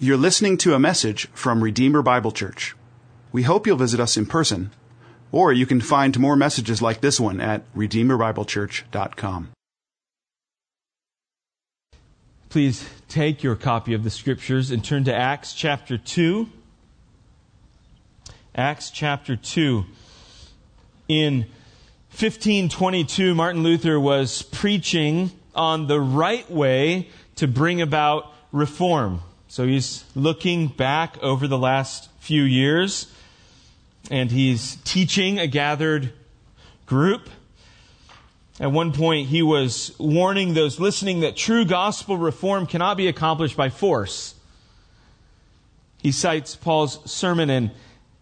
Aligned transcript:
You're 0.00 0.16
listening 0.16 0.58
to 0.58 0.74
a 0.74 0.78
message 0.78 1.26
from 1.32 1.60
Redeemer 1.60 2.02
Bible 2.02 2.30
Church. 2.30 2.76
We 3.32 3.42
hope 3.42 3.66
you'll 3.66 3.78
visit 3.78 3.98
us 3.98 4.16
in 4.16 4.26
person, 4.26 4.70
or 5.32 5.52
you 5.52 5.66
can 5.66 5.80
find 5.80 6.16
more 6.20 6.36
messages 6.36 6.80
like 6.80 7.00
this 7.00 7.18
one 7.18 7.40
at 7.40 7.64
redeemerbiblechurch.com. 7.74 9.48
Please 12.48 12.88
take 13.08 13.42
your 13.42 13.56
copy 13.56 13.92
of 13.92 14.04
the 14.04 14.10
scriptures 14.10 14.70
and 14.70 14.84
turn 14.84 15.02
to 15.02 15.12
Acts 15.12 15.52
chapter 15.52 15.98
2. 15.98 16.48
Acts 18.54 18.90
chapter 18.90 19.34
2. 19.34 19.84
In 21.08 21.38
1522, 22.10 23.34
Martin 23.34 23.64
Luther 23.64 23.98
was 23.98 24.42
preaching 24.42 25.32
on 25.56 25.88
the 25.88 26.00
right 26.00 26.48
way 26.48 27.08
to 27.34 27.48
bring 27.48 27.82
about 27.82 28.32
reform. 28.52 29.22
So 29.50 29.66
he's 29.66 30.04
looking 30.14 30.68
back 30.68 31.16
over 31.22 31.48
the 31.48 31.56
last 31.56 32.10
few 32.20 32.42
years 32.42 33.10
and 34.10 34.30
he's 34.30 34.76
teaching 34.84 35.38
a 35.38 35.46
gathered 35.46 36.12
group. 36.84 37.30
At 38.60 38.72
one 38.72 38.92
point, 38.92 39.28
he 39.28 39.40
was 39.40 39.94
warning 39.98 40.52
those 40.52 40.78
listening 40.78 41.20
that 41.20 41.34
true 41.34 41.64
gospel 41.64 42.18
reform 42.18 42.66
cannot 42.66 42.98
be 42.98 43.08
accomplished 43.08 43.56
by 43.56 43.70
force. 43.70 44.34
He 46.02 46.12
cites 46.12 46.54
Paul's 46.54 47.10
sermon 47.10 47.48
in 47.48 47.70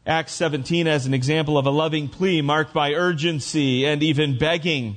Acts 0.07 0.33
17 0.33 0.87
as 0.87 1.07
an 1.07 1.15
example 1.15 1.59
of 1.59 1.67
a 1.67 1.71
loving 1.71 2.09
plea 2.09 2.41
marked 2.41 2.73
by 2.73 2.93
urgency 2.93 3.85
and 3.85 4.01
even 4.01 4.39
begging. 4.39 4.97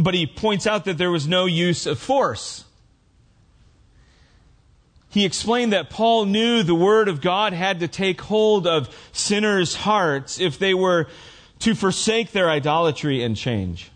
But 0.00 0.14
he 0.14 0.26
points 0.26 0.66
out 0.66 0.84
that 0.84 0.96
there 0.96 1.10
was 1.10 1.26
no 1.26 1.46
use 1.46 1.86
of 1.86 1.98
force 1.98 2.64
he 5.14 5.24
explained 5.24 5.72
that 5.72 5.90
Paul 5.90 6.24
knew 6.24 6.64
the 6.64 6.74
Word 6.74 7.06
of 7.08 7.20
God 7.20 7.52
had 7.52 7.78
to 7.80 7.88
take 7.88 8.20
hold 8.20 8.66
of 8.66 8.92
sinners' 9.12 9.76
hearts 9.76 10.40
if 10.40 10.58
they 10.58 10.74
were 10.74 11.06
to 11.60 11.76
forsake 11.76 12.32
their 12.32 12.50
idolatry 12.50 13.22
and 13.22 13.36
change. 13.36 13.92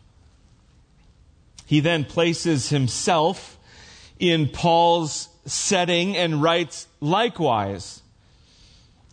He 1.67 1.81
then 1.81 2.05
places 2.05 2.69
himself 2.69 3.59
in 4.21 4.49
Paul's 4.49 5.29
setting 5.45 6.17
and 6.17 6.41
writes 6.41 6.87
likewise. 7.01 8.01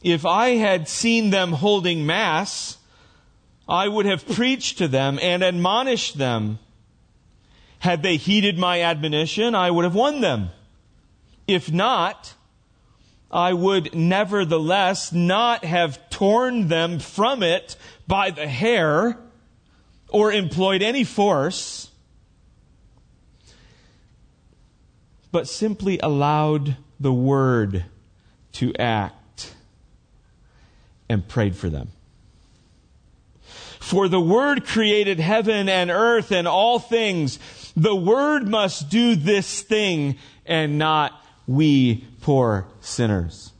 If 0.03 0.27
I 0.27 0.49
had 0.57 0.87
seen 0.87 1.31
them 1.31 1.53
holding 1.53 2.05
Mass, 2.05 2.77
I 3.67 3.87
would 3.87 4.05
have 4.05 4.27
preached 4.27 4.77
to 4.77 4.87
them 4.87 5.17
and 5.23 5.43
admonished 5.43 6.19
them. 6.19 6.59
Had 7.79 8.03
they 8.03 8.17
heeded 8.17 8.59
my 8.59 8.81
admonition, 8.81 9.55
I 9.55 9.71
would 9.71 9.85
have 9.85 9.95
won 9.95 10.21
them. 10.21 10.51
If 11.47 11.71
not, 11.71 12.33
I 13.31 13.53
would 13.53 13.93
nevertheless 13.93 15.11
not 15.11 15.65
have 15.65 16.09
torn 16.09 16.67
them 16.67 16.99
from 16.99 17.43
it 17.43 17.75
by 18.07 18.31
the 18.31 18.47
hair 18.47 19.17
or 20.09 20.31
employed 20.31 20.81
any 20.81 21.03
force, 21.03 21.89
but 25.31 25.47
simply 25.47 25.99
allowed 25.99 26.77
the 26.99 27.13
word 27.13 27.85
to 28.53 28.73
act 28.75 29.53
and 31.09 31.27
prayed 31.27 31.55
for 31.55 31.69
them. 31.69 31.89
For 33.79 34.07
the 34.07 34.19
Word 34.19 34.65
created 34.65 35.19
heaven 35.19 35.69
and 35.69 35.91
earth 35.91 36.31
and 36.31 36.47
all 36.47 36.79
things. 36.79 37.37
The 37.75 37.95
Word 37.95 38.47
must 38.47 38.89
do 38.89 39.15
this 39.15 39.61
thing 39.61 40.17
and 40.45 40.79
not 40.79 41.24
we 41.47 42.05
poor 42.21 42.67
sinners. 42.81 43.51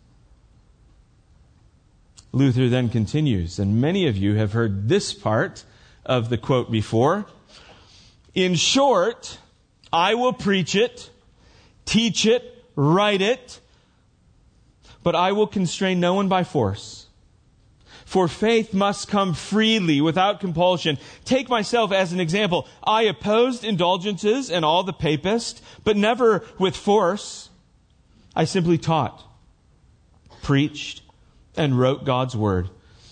Luther 2.31 2.67
then 2.67 2.89
continues, 2.89 3.59
and 3.59 3.79
many 3.79 4.07
of 4.07 4.17
you 4.17 4.35
have 4.35 4.51
heard 4.51 4.89
this 4.89 5.13
part 5.13 5.63
of 6.05 6.29
the 6.29 6.37
quote 6.37 6.69
before. 6.69 7.25
In 8.33 8.55
short, 8.55 9.37
I 9.93 10.15
will 10.15 10.33
preach 10.33 10.75
it, 10.75 11.09
teach 11.85 12.25
it, 12.25 12.65
write 12.75 13.21
it, 13.21 13.61
but 15.01 15.15
I 15.15 15.31
will 15.31 15.47
constrain 15.47 15.99
no 15.99 16.13
one 16.13 16.27
by 16.27 16.43
force. 16.43 17.05
For 18.05 18.27
faith 18.27 18.73
must 18.73 19.07
come 19.07 19.33
freely 19.33 19.99
without 19.99 20.39
compulsion. 20.39 20.97
Take 21.25 21.49
myself 21.49 21.91
as 21.91 22.13
an 22.13 22.19
example. 22.19 22.67
I 22.83 23.03
opposed 23.03 23.63
indulgences 23.63 24.51
and 24.51 24.63
all 24.63 24.83
the 24.83 24.93
papists, 24.93 25.61
but 25.83 25.97
never 25.97 26.43
with 26.59 26.75
force. 26.75 27.44
I 28.35 28.45
simply 28.45 28.77
taught, 28.77 29.23
preached, 30.41 31.01
and 31.55 31.79
wrote 31.79 32.03
God's 32.03 32.35
word. 32.35 32.69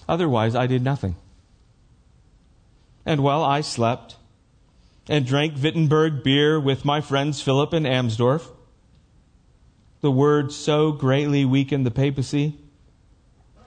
Otherwise, 0.08 0.56
I 0.56 0.68
did 0.68 0.84
nothing. 0.84 1.16
And 3.06 3.24
while 3.24 3.44
I 3.44 3.62
slept 3.62 4.18
and 5.08 5.26
drank 5.26 5.62
Wittenberg 5.62 6.24
beer 6.24 6.60
with 6.60 6.86
my 6.86 7.02
friends 7.02 7.42
Philip 7.42 7.74
and 7.74 7.86
Amsdorf, 7.86 8.50
the 10.02 10.12
word 10.12 10.52
so 10.52 10.92
greatly 10.92 11.46
weakened 11.46 11.86
the 11.86 11.92
papacy 11.92 12.58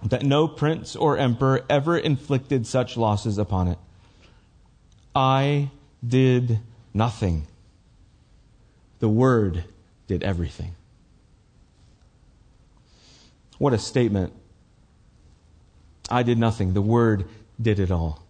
that 0.02 0.22
no 0.22 0.46
prince 0.46 0.94
or 0.94 1.16
emperor 1.16 1.64
ever 1.68 1.96
inflicted 1.96 2.66
such 2.66 2.96
losses 2.96 3.38
upon 3.38 3.68
it. 3.68 3.78
I 5.14 5.70
did 6.06 6.60
nothing. 6.92 7.46
The 8.98 9.08
word 9.08 9.64
did 10.06 10.22
everything. 10.22 10.74
What 13.58 13.72
a 13.72 13.78
statement. 13.78 14.32
I 16.10 16.22
did 16.22 16.38
nothing. 16.38 16.74
The 16.74 16.82
Word 16.82 17.28
did 17.60 17.80
it 17.80 17.90
all. 17.90 18.22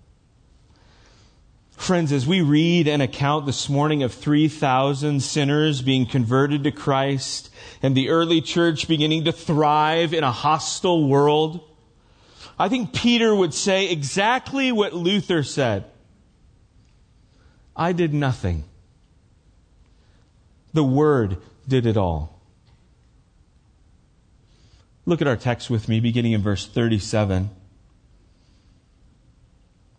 Friends, 1.76 2.10
as 2.10 2.26
we 2.26 2.40
read 2.40 2.88
an 2.88 3.00
account 3.00 3.44
this 3.44 3.68
morning 3.68 4.02
of 4.02 4.14
3,000 4.14 5.20
sinners 5.20 5.82
being 5.82 6.06
converted 6.06 6.64
to 6.64 6.72
Christ 6.72 7.50
and 7.82 7.94
the 7.94 8.08
early 8.08 8.40
church 8.40 8.88
beginning 8.88 9.24
to 9.24 9.32
thrive 9.32 10.14
in 10.14 10.24
a 10.24 10.32
hostile 10.32 11.06
world, 11.06 11.60
I 12.58 12.70
think 12.70 12.94
Peter 12.94 13.34
would 13.34 13.52
say 13.52 13.90
exactly 13.90 14.72
what 14.72 14.94
Luther 14.94 15.42
said. 15.42 15.84
I 17.76 17.92
did 17.92 18.14
nothing. 18.14 18.64
The 20.72 20.84
Word 20.84 21.36
did 21.68 21.84
it 21.84 21.98
all. 21.98 22.35
Look 25.08 25.22
at 25.22 25.28
our 25.28 25.36
text 25.36 25.70
with 25.70 25.88
me, 25.88 26.00
beginning 26.00 26.32
in 26.32 26.42
verse 26.42 26.66
37. 26.66 27.48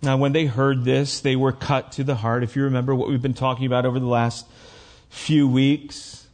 Now, 0.01 0.17
when 0.17 0.33
they 0.33 0.45
heard 0.45 0.83
this, 0.83 1.21
they 1.21 1.37
were 1.37 1.53
cut 1.53 1.93
to 1.93 2.03
the 2.03 2.15
heart. 2.15 2.43
If 2.43 2.57
you 2.57 2.63
remember 2.63 2.93
what 2.93 3.07
we've 3.07 3.21
been 3.21 3.33
talking 3.33 3.65
about 3.65 3.85
over 3.85 3.99
the 4.01 4.05
last 4.05 4.45
few 5.07 5.47
weeks, 5.47 6.27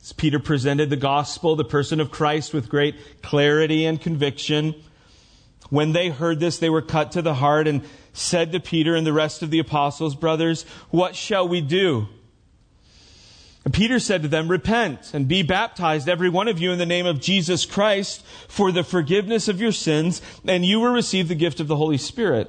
as 0.00 0.14
Peter 0.14 0.38
presented 0.38 0.88
the 0.88 0.96
gospel, 0.96 1.56
the 1.56 1.64
person 1.64 2.00
of 2.00 2.10
Christ, 2.10 2.54
with 2.54 2.70
great 2.70 3.22
clarity 3.22 3.84
and 3.84 4.00
conviction. 4.00 4.74
When 5.68 5.92
they 5.92 6.08
heard 6.08 6.40
this, 6.40 6.58
they 6.58 6.70
were 6.70 6.80
cut 6.80 7.12
to 7.12 7.22
the 7.22 7.34
heart 7.34 7.68
and 7.68 7.82
said 8.14 8.50
to 8.52 8.60
Peter 8.60 8.94
and 8.94 9.06
the 9.06 9.12
rest 9.12 9.42
of 9.42 9.50
the 9.50 9.58
apostles, 9.58 10.14
Brothers, 10.14 10.62
what 10.88 11.14
shall 11.14 11.46
we 11.46 11.60
do? 11.60 12.08
And 13.66 13.74
Peter 13.74 13.98
said 13.98 14.22
to 14.22 14.28
them, 14.28 14.46
Repent 14.46 15.12
and 15.12 15.26
be 15.26 15.42
baptized, 15.42 16.08
every 16.08 16.28
one 16.28 16.46
of 16.46 16.60
you, 16.60 16.70
in 16.70 16.78
the 16.78 16.86
name 16.86 17.04
of 17.04 17.20
Jesus 17.20 17.66
Christ 17.66 18.24
for 18.46 18.70
the 18.70 18.84
forgiveness 18.84 19.48
of 19.48 19.60
your 19.60 19.72
sins, 19.72 20.22
and 20.46 20.64
you 20.64 20.78
will 20.78 20.92
receive 20.92 21.26
the 21.26 21.34
gift 21.34 21.58
of 21.58 21.66
the 21.66 21.74
Holy 21.74 21.98
Spirit. 21.98 22.48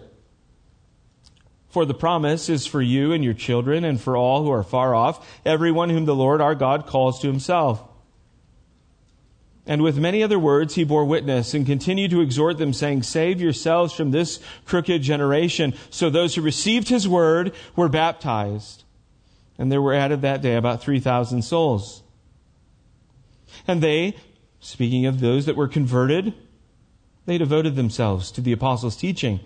For 1.69 1.85
the 1.85 1.95
promise 1.95 2.49
is 2.49 2.67
for 2.67 2.83
you 2.83 3.13
and 3.13 3.23
your 3.23 3.33
children, 3.33 3.83
and 3.83 3.99
for 3.99 4.15
all 4.15 4.43
who 4.43 4.51
are 4.51 4.61
far 4.61 4.93
off, 4.93 5.27
everyone 5.43 5.89
whom 5.89 6.05
the 6.05 6.13
Lord 6.13 6.39
our 6.39 6.53
God 6.53 6.85
calls 6.85 7.19
to 7.21 7.27
himself. 7.27 7.83
And 9.65 9.81
with 9.81 9.97
many 9.97 10.21
other 10.21 10.37
words 10.37 10.75
he 10.75 10.83
bore 10.83 11.03
witness 11.03 11.55
and 11.55 11.65
continued 11.65 12.11
to 12.11 12.21
exhort 12.21 12.59
them, 12.59 12.73
saying, 12.73 13.01
Save 13.01 13.41
yourselves 13.41 13.91
from 13.91 14.11
this 14.11 14.39
crooked 14.65 15.01
generation. 15.01 15.73
So 15.89 16.11
those 16.11 16.35
who 16.35 16.43
received 16.43 16.89
his 16.89 17.07
word 17.07 17.55
were 17.75 17.89
baptized 17.89 18.83
and 19.57 19.71
there 19.71 19.81
were 19.81 19.93
added 19.93 20.21
that 20.21 20.41
day 20.41 20.55
about 20.55 20.81
3,000 20.81 21.41
souls. 21.41 22.03
And 23.67 23.81
they, 23.81 24.15
speaking 24.59 25.05
of 25.05 25.19
those 25.19 25.45
that 25.45 25.55
were 25.55 25.67
converted, 25.67 26.33
they 27.25 27.37
devoted 27.37 27.75
themselves 27.75 28.31
to 28.31 28.41
the 28.41 28.51
apostles' 28.51 28.95
teaching 28.95 29.39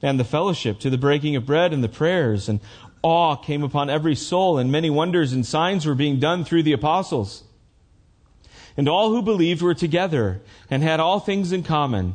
and 0.00 0.18
the 0.18 0.24
fellowship, 0.24 0.78
to 0.80 0.90
the 0.90 0.98
breaking 0.98 1.34
of 1.34 1.44
bread 1.44 1.72
and 1.72 1.82
the 1.82 1.88
prayers, 1.88 2.48
and 2.48 2.60
awe 3.02 3.34
came 3.36 3.62
upon 3.62 3.90
every 3.90 4.14
soul, 4.14 4.58
and 4.58 4.70
many 4.70 4.90
wonders 4.90 5.32
and 5.32 5.44
signs 5.44 5.84
were 5.84 5.94
being 5.94 6.20
done 6.20 6.44
through 6.44 6.62
the 6.62 6.72
apostles. 6.72 7.42
And 8.76 8.88
all 8.88 9.10
who 9.10 9.22
believed 9.22 9.60
were 9.60 9.74
together 9.74 10.40
and 10.70 10.84
had 10.84 11.00
all 11.00 11.18
things 11.18 11.50
in 11.50 11.64
common 11.64 12.14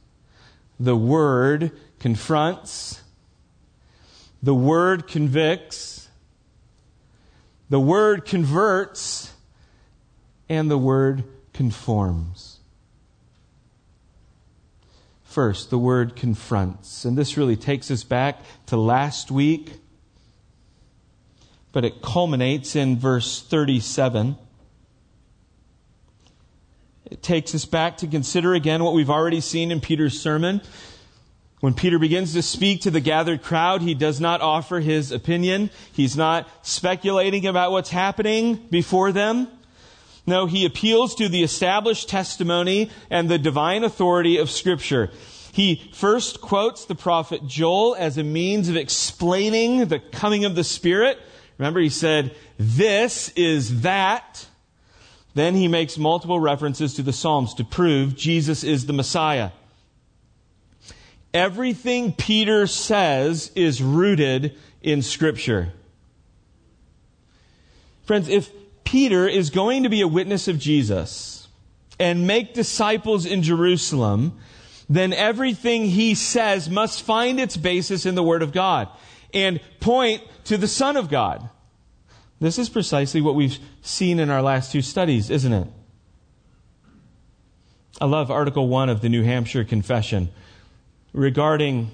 the 0.81 0.95
Word 0.95 1.71
confronts, 1.99 3.01
the 4.41 4.55
Word 4.55 5.07
convicts, 5.07 6.09
the 7.69 7.79
Word 7.79 8.25
converts, 8.25 9.33
and 10.49 10.69
the 10.69 10.77
Word 10.77 11.23
conforms. 11.53 12.59
First, 15.23 15.69
the 15.69 15.79
Word 15.79 16.15
confronts. 16.15 17.05
And 17.05 17.17
this 17.17 17.37
really 17.37 17.55
takes 17.55 17.89
us 17.89 18.03
back 18.03 18.41
to 18.65 18.75
last 18.75 19.31
week 19.31 19.81
but 21.71 21.85
it 21.85 22.01
culminates 22.01 22.75
in 22.75 22.97
verse 22.97 23.41
37. 23.41 24.37
It 27.11 27.21
takes 27.21 27.53
us 27.53 27.65
back 27.65 27.97
to 27.97 28.07
consider 28.07 28.53
again 28.53 28.81
what 28.81 28.93
we've 28.93 29.09
already 29.09 29.41
seen 29.41 29.69
in 29.69 29.81
Peter's 29.81 30.17
sermon. 30.17 30.61
When 31.59 31.73
Peter 31.73 31.99
begins 31.99 32.33
to 32.33 32.41
speak 32.41 32.81
to 32.81 32.91
the 32.91 33.01
gathered 33.01 33.43
crowd, 33.43 33.81
he 33.81 33.93
does 33.93 34.21
not 34.21 34.39
offer 34.39 34.79
his 34.79 35.11
opinion. 35.11 35.71
He's 35.91 36.15
not 36.15 36.47
speculating 36.61 37.45
about 37.45 37.73
what's 37.73 37.89
happening 37.89 38.65
before 38.71 39.11
them. 39.11 39.49
No, 40.25 40.45
he 40.45 40.65
appeals 40.65 41.13
to 41.15 41.27
the 41.27 41.43
established 41.43 42.07
testimony 42.07 42.89
and 43.09 43.27
the 43.27 43.37
divine 43.37 43.83
authority 43.83 44.37
of 44.37 44.49
Scripture. 44.49 45.11
He 45.51 45.91
first 45.93 46.39
quotes 46.39 46.85
the 46.85 46.95
prophet 46.95 47.45
Joel 47.45 47.93
as 47.99 48.17
a 48.17 48.23
means 48.23 48.69
of 48.69 48.77
explaining 48.77 49.85
the 49.87 49.99
coming 49.99 50.45
of 50.45 50.55
the 50.55 50.63
Spirit. 50.63 51.19
Remember, 51.57 51.81
he 51.81 51.89
said, 51.89 52.33
This 52.57 53.29
is 53.35 53.81
that. 53.81 54.47
Then 55.33 55.55
he 55.55 55.67
makes 55.67 55.97
multiple 55.97 56.39
references 56.39 56.93
to 56.95 57.03
the 57.03 57.13
Psalms 57.13 57.53
to 57.55 57.63
prove 57.63 58.15
Jesus 58.15 58.63
is 58.63 58.85
the 58.85 58.93
Messiah. 58.93 59.51
Everything 61.33 62.11
Peter 62.11 62.67
says 62.67 63.51
is 63.55 63.81
rooted 63.81 64.57
in 64.81 65.01
Scripture. 65.01 65.71
Friends, 68.03 68.27
if 68.27 68.51
Peter 68.83 69.27
is 69.27 69.49
going 69.49 69.83
to 69.83 69.89
be 69.89 70.01
a 70.01 70.07
witness 70.07 70.49
of 70.49 70.59
Jesus 70.59 71.47
and 71.97 72.27
make 72.27 72.53
disciples 72.53 73.25
in 73.25 73.43
Jerusalem, 73.43 74.37
then 74.89 75.13
everything 75.13 75.85
he 75.85 76.13
says 76.15 76.69
must 76.69 77.03
find 77.03 77.39
its 77.39 77.55
basis 77.55 78.05
in 78.05 78.15
the 78.15 78.23
Word 78.23 78.41
of 78.41 78.51
God 78.51 78.89
and 79.33 79.61
point 79.79 80.21
to 80.45 80.57
the 80.57 80.67
Son 80.67 80.97
of 80.97 81.09
God. 81.09 81.49
This 82.41 82.57
is 82.57 82.69
precisely 82.69 83.21
what 83.21 83.35
we've 83.35 83.59
seen 83.83 84.19
in 84.19 84.31
our 84.31 84.41
last 84.41 84.71
two 84.71 84.81
studies, 84.81 85.29
isn't 85.29 85.53
it? 85.53 85.67
I 88.01 88.05
love 88.05 88.31
Article 88.31 88.67
1 88.67 88.89
of 88.89 89.01
the 89.01 89.09
New 89.09 89.23
Hampshire 89.23 89.63
Confession. 89.63 90.29
Regarding 91.13 91.91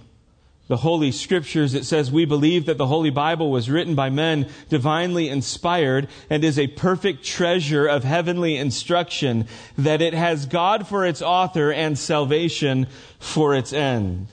the 0.69 0.77
Holy 0.77 1.11
Scriptures, 1.11 1.73
it 1.73 1.83
says, 1.83 2.09
We 2.09 2.23
believe 2.23 2.65
that 2.67 2.77
the 2.77 2.87
Holy 2.87 3.09
Bible 3.09 3.51
was 3.51 3.69
written 3.69 3.93
by 3.93 4.09
men 4.09 4.49
divinely 4.69 5.27
inspired 5.27 6.07
and 6.29 6.45
is 6.45 6.57
a 6.57 6.67
perfect 6.67 7.25
treasure 7.25 7.85
of 7.85 8.05
heavenly 8.05 8.55
instruction, 8.55 9.47
that 9.77 10.01
it 10.01 10.13
has 10.13 10.45
God 10.45 10.87
for 10.87 11.05
its 11.05 11.21
author 11.21 11.73
and 11.73 11.99
salvation 11.99 12.87
for 13.19 13.53
its 13.53 13.73
end. 13.73 14.27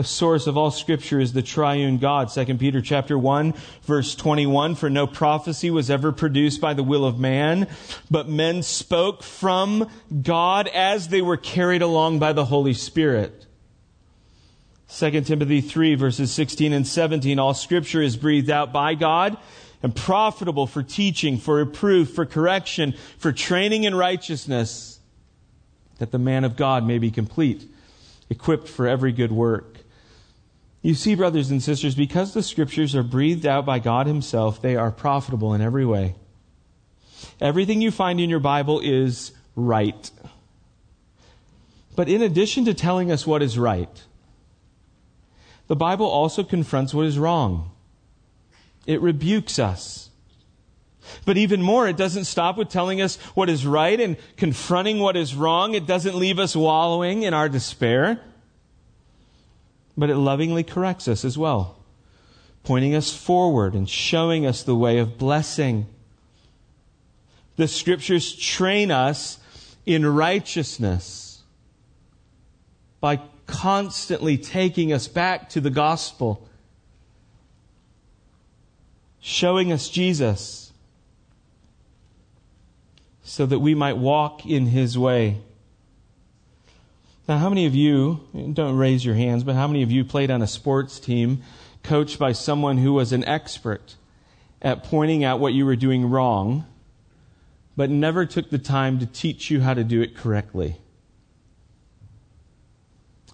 The 0.00 0.04
source 0.04 0.46
of 0.46 0.56
all 0.56 0.70
scripture 0.70 1.20
is 1.20 1.34
the 1.34 1.42
triune 1.42 1.98
God. 1.98 2.30
2 2.32 2.56
Peter 2.56 2.80
chapter 2.80 3.18
1 3.18 3.52
verse 3.82 4.14
21, 4.14 4.74
for 4.74 4.88
no 4.88 5.06
prophecy 5.06 5.70
was 5.70 5.90
ever 5.90 6.10
produced 6.10 6.58
by 6.58 6.72
the 6.72 6.82
will 6.82 7.04
of 7.04 7.18
man, 7.18 7.68
but 8.10 8.26
men 8.26 8.62
spoke 8.62 9.22
from 9.22 9.90
God 10.22 10.68
as 10.68 11.08
they 11.08 11.20
were 11.20 11.36
carried 11.36 11.82
along 11.82 12.18
by 12.18 12.32
the 12.32 12.46
Holy 12.46 12.72
Spirit. 12.72 13.44
2 14.88 15.20
Timothy 15.20 15.60
3 15.60 15.96
verses 15.96 16.32
16 16.32 16.72
and 16.72 16.86
17, 16.86 17.38
all 17.38 17.52
scripture 17.52 18.00
is 18.00 18.16
breathed 18.16 18.48
out 18.48 18.72
by 18.72 18.94
God 18.94 19.36
and 19.82 19.94
profitable 19.94 20.66
for 20.66 20.82
teaching, 20.82 21.36
for 21.36 21.56
reproof, 21.56 22.14
for 22.14 22.24
correction, 22.24 22.94
for 23.18 23.32
training 23.32 23.84
in 23.84 23.94
righteousness, 23.94 24.98
that 25.98 26.10
the 26.10 26.18
man 26.18 26.44
of 26.44 26.56
God 26.56 26.86
may 26.86 26.96
be 26.96 27.10
complete, 27.10 27.66
equipped 28.30 28.66
for 28.66 28.86
every 28.86 29.12
good 29.12 29.32
work. 29.32 29.69
You 30.82 30.94
see, 30.94 31.14
brothers 31.14 31.50
and 31.50 31.62
sisters, 31.62 31.94
because 31.94 32.32
the 32.32 32.42
scriptures 32.42 32.96
are 32.96 33.02
breathed 33.02 33.44
out 33.44 33.66
by 33.66 33.78
God 33.78 34.06
Himself, 34.06 34.62
they 34.62 34.76
are 34.76 34.90
profitable 34.90 35.52
in 35.52 35.60
every 35.60 35.84
way. 35.84 36.14
Everything 37.40 37.82
you 37.82 37.90
find 37.90 38.18
in 38.18 38.30
your 38.30 38.40
Bible 38.40 38.80
is 38.80 39.32
right. 39.54 40.10
But 41.96 42.08
in 42.08 42.22
addition 42.22 42.64
to 42.64 42.72
telling 42.72 43.12
us 43.12 43.26
what 43.26 43.42
is 43.42 43.58
right, 43.58 44.04
the 45.66 45.76
Bible 45.76 46.06
also 46.06 46.42
confronts 46.42 46.94
what 46.94 47.04
is 47.04 47.18
wrong. 47.18 47.70
It 48.86 49.02
rebukes 49.02 49.58
us. 49.58 50.08
But 51.26 51.36
even 51.36 51.60
more, 51.60 51.88
it 51.88 51.96
doesn't 51.96 52.24
stop 52.24 52.56
with 52.56 52.70
telling 52.70 53.02
us 53.02 53.16
what 53.34 53.50
is 53.50 53.66
right 53.66 54.00
and 54.00 54.16
confronting 54.36 54.98
what 54.98 55.16
is 55.16 55.34
wrong. 55.34 55.74
It 55.74 55.86
doesn't 55.86 56.14
leave 56.14 56.38
us 56.38 56.56
wallowing 56.56 57.22
in 57.22 57.34
our 57.34 57.48
despair 57.48 58.20
but 60.00 60.08
it 60.08 60.16
lovingly 60.16 60.64
corrects 60.64 61.06
us 61.06 61.26
as 61.26 61.36
well, 61.36 61.76
pointing 62.64 62.94
us 62.94 63.14
forward 63.14 63.74
and 63.74 63.88
showing 63.88 64.46
us 64.46 64.62
the 64.62 64.74
way 64.74 64.96
of 64.96 65.18
blessing. 65.18 65.86
The 67.56 67.68
scriptures 67.68 68.34
train 68.34 68.90
us 68.90 69.38
in 69.84 70.06
righteousness 70.06 71.42
by 73.02 73.20
constantly 73.46 74.38
taking 74.38 74.90
us 74.90 75.06
back 75.06 75.50
to 75.50 75.60
the 75.60 75.68
gospel, 75.68 76.48
showing 79.20 79.70
us 79.70 79.90
Jesus 79.90 80.72
so 83.22 83.44
that 83.44 83.58
we 83.58 83.74
might 83.74 83.98
walk 83.98 84.46
in 84.46 84.64
his 84.64 84.96
way. 84.96 85.42
Now, 87.30 87.38
how 87.38 87.48
many 87.48 87.66
of 87.66 87.76
you, 87.76 88.26
don't 88.54 88.76
raise 88.76 89.04
your 89.04 89.14
hands, 89.14 89.44
but 89.44 89.54
how 89.54 89.68
many 89.68 89.84
of 89.84 89.92
you 89.92 90.04
played 90.04 90.32
on 90.32 90.42
a 90.42 90.48
sports 90.48 90.98
team 90.98 91.44
coached 91.84 92.18
by 92.18 92.32
someone 92.32 92.76
who 92.76 92.92
was 92.92 93.12
an 93.12 93.24
expert 93.24 93.94
at 94.60 94.82
pointing 94.82 95.22
out 95.22 95.38
what 95.38 95.52
you 95.52 95.64
were 95.64 95.76
doing 95.76 96.10
wrong, 96.10 96.64
but 97.76 97.88
never 97.88 98.26
took 98.26 98.50
the 98.50 98.58
time 98.58 98.98
to 98.98 99.06
teach 99.06 99.48
you 99.48 99.60
how 99.60 99.74
to 99.74 99.84
do 99.84 100.02
it 100.02 100.16
correctly? 100.16 100.78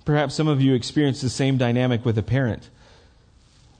Perhaps 0.04 0.34
some 0.34 0.46
of 0.46 0.60
you 0.60 0.74
experienced 0.74 1.22
the 1.22 1.30
same 1.30 1.56
dynamic 1.56 2.04
with 2.04 2.18
a 2.18 2.22
parent. 2.22 2.68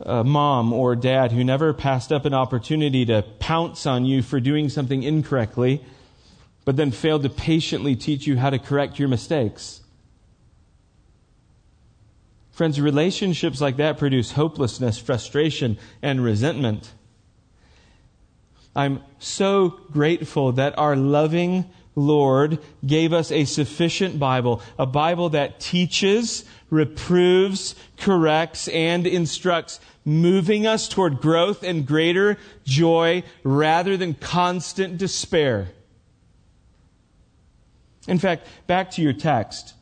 A 0.01 0.25
mom 0.25 0.73
or 0.73 0.97
dad 0.97 1.33
who 1.33 1.45
never 1.45 1.75
passed 1.75 2.11
up 2.11 2.25
an 2.25 2.33
opportunity 2.33 3.05
to 3.05 3.21
pounce 3.39 3.85
on 3.85 4.07
you 4.07 4.23
for 4.23 4.41
doing 4.41 4.71
something 4.71 5.03
incorrectly, 5.03 5.85
but 6.65 6.79
then 6.79 6.91
failed 6.91 7.23
to 7.25 7.29
patiently 7.29 7.95
teach 7.95 8.27
you 8.27 8.39
how 8.39 8.49
to 8.49 8.59
correct 8.59 8.99
your 8.99 9.09
mistakes. 9.09 9.83
Friends, 12.57 12.81
relationships 12.81 13.61
like 13.61 13.77
that 13.77 13.99
produce 13.99 14.33
hopelessness, 14.33 14.97
frustration, 14.97 15.77
and 16.01 16.25
resentment. 16.25 16.91
I'm 18.75 19.03
so 19.19 19.79
grateful 19.93 20.53
that 20.53 20.79
our 20.79 20.97
loving 20.97 21.67
Lord 21.95 22.59
gave 22.87 23.13
us 23.13 23.31
a 23.31 23.45
sufficient 23.45 24.19
Bible, 24.19 24.63
a 24.79 24.87
Bible 24.87 25.29
that 25.29 25.61
teaches, 25.61 26.47
reproves, 26.71 27.75
corrects, 27.99 28.69
and 28.69 29.07
instructs, 29.07 29.79
moving 30.07 30.67
us 30.67 30.89
toward 30.89 31.21
growth 31.21 31.63
and 31.63 31.87
greater 31.87 32.39
joy 32.65 33.23
rather 33.45 33.99
than 33.99 34.15
constant 34.15 34.97
despair. 34.97 35.69
In 38.09 38.19
fact, 38.19 38.47
back 38.67 38.93
to 38.93 39.03
your 39.03 39.13
text 39.13 39.75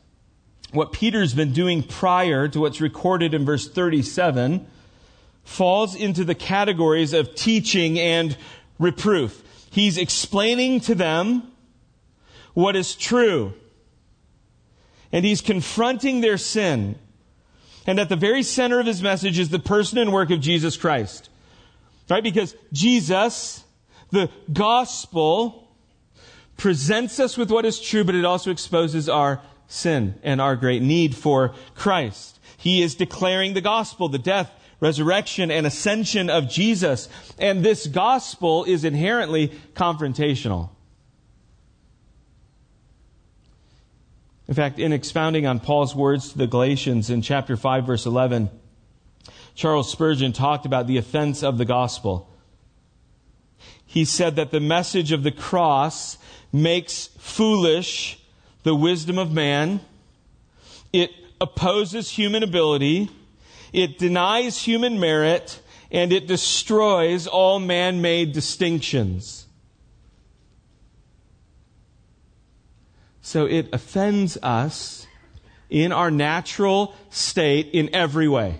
what 0.75 0.91
Peter's 0.91 1.33
been 1.33 1.53
doing 1.53 1.83
prior 1.83 2.47
to 2.47 2.59
what's 2.59 2.81
recorded 2.81 3.33
in 3.33 3.45
verse 3.45 3.67
37 3.67 4.67
falls 5.43 5.95
into 5.95 6.23
the 6.23 6.35
categories 6.35 7.13
of 7.13 7.35
teaching 7.35 7.99
and 7.99 8.35
reproof. 8.79 9.41
He's 9.71 9.97
explaining 9.97 10.81
to 10.81 10.95
them 10.95 11.51
what 12.53 12.75
is 12.75 12.95
true. 12.95 13.53
And 15.11 15.23
he's 15.23 15.41
confronting 15.41 16.21
their 16.21 16.37
sin. 16.37 16.97
And 17.85 17.99
at 17.99 18.09
the 18.09 18.15
very 18.15 18.43
center 18.43 18.79
of 18.79 18.85
his 18.85 19.01
message 19.01 19.37
is 19.37 19.49
the 19.49 19.59
person 19.59 19.97
and 19.97 20.11
work 20.11 20.31
of 20.31 20.39
Jesus 20.39 20.75
Christ. 20.75 21.29
Right? 22.09 22.23
Because 22.23 22.55
Jesus, 22.73 23.63
the 24.11 24.29
gospel, 24.51 25.69
presents 26.57 27.19
us 27.19 27.37
with 27.37 27.51
what 27.51 27.65
is 27.65 27.79
true, 27.79 28.03
but 28.03 28.15
it 28.15 28.25
also 28.25 28.51
exposes 28.51 29.07
our 29.09 29.41
sin 29.67 30.15
and 30.23 30.41
our 30.41 30.55
great 30.55 30.81
need 30.81 31.15
for 31.15 31.53
Christ. 31.75 32.39
He 32.57 32.81
is 32.81 32.95
declaring 32.95 33.53
the 33.53 33.61
gospel, 33.61 34.09
the 34.09 34.17
death, 34.17 34.51
resurrection, 34.79 35.51
and 35.51 35.65
ascension 35.65 36.29
of 36.29 36.49
Jesus. 36.49 37.09
And 37.37 37.63
this 37.63 37.87
gospel 37.87 38.63
is 38.63 38.83
inherently 38.83 39.49
confrontational. 39.73 40.69
In 44.47 44.53
fact, 44.53 44.79
in 44.79 44.93
expounding 44.93 45.47
on 45.47 45.59
Paul's 45.59 45.95
words 45.95 46.31
to 46.31 46.37
the 46.37 46.47
Galatians 46.47 47.09
in 47.09 47.21
chapter 47.21 47.57
5 47.57 47.85
verse 47.85 48.05
11, 48.05 48.49
Charles 49.55 49.91
Spurgeon 49.91 50.33
talked 50.33 50.65
about 50.65 50.85
the 50.85 50.97
offense 50.97 51.41
of 51.41 51.57
the 51.57 51.65
gospel. 51.65 52.29
He 53.85 54.05
said 54.05 54.35
that 54.35 54.51
the 54.51 54.59
message 54.59 55.11
of 55.11 55.23
the 55.23 55.31
cross 55.31 56.17
makes 56.51 57.07
foolish 57.17 58.19
the 58.65 58.75
wisdom 58.75 59.19
of 59.19 59.31
man. 59.31 59.79
It 60.91 61.11
opposes 61.39 62.09
human 62.09 62.41
ability. 62.41 63.09
It 63.71 63.99
denies 63.99 64.57
human 64.63 64.99
merit 64.99 65.61
and 65.91 66.11
it 66.11 66.25
destroys 66.25 67.27
all 67.27 67.59
man-made 67.59 68.33
distinctions. 68.33 69.45
So 73.21 73.45
it 73.45 73.69
offends 73.71 74.35
us 74.41 75.05
in 75.69 75.91
our 75.91 76.09
natural 76.09 76.95
state 77.11 77.69
in 77.71 77.93
every 77.93 78.27
way. 78.27 78.59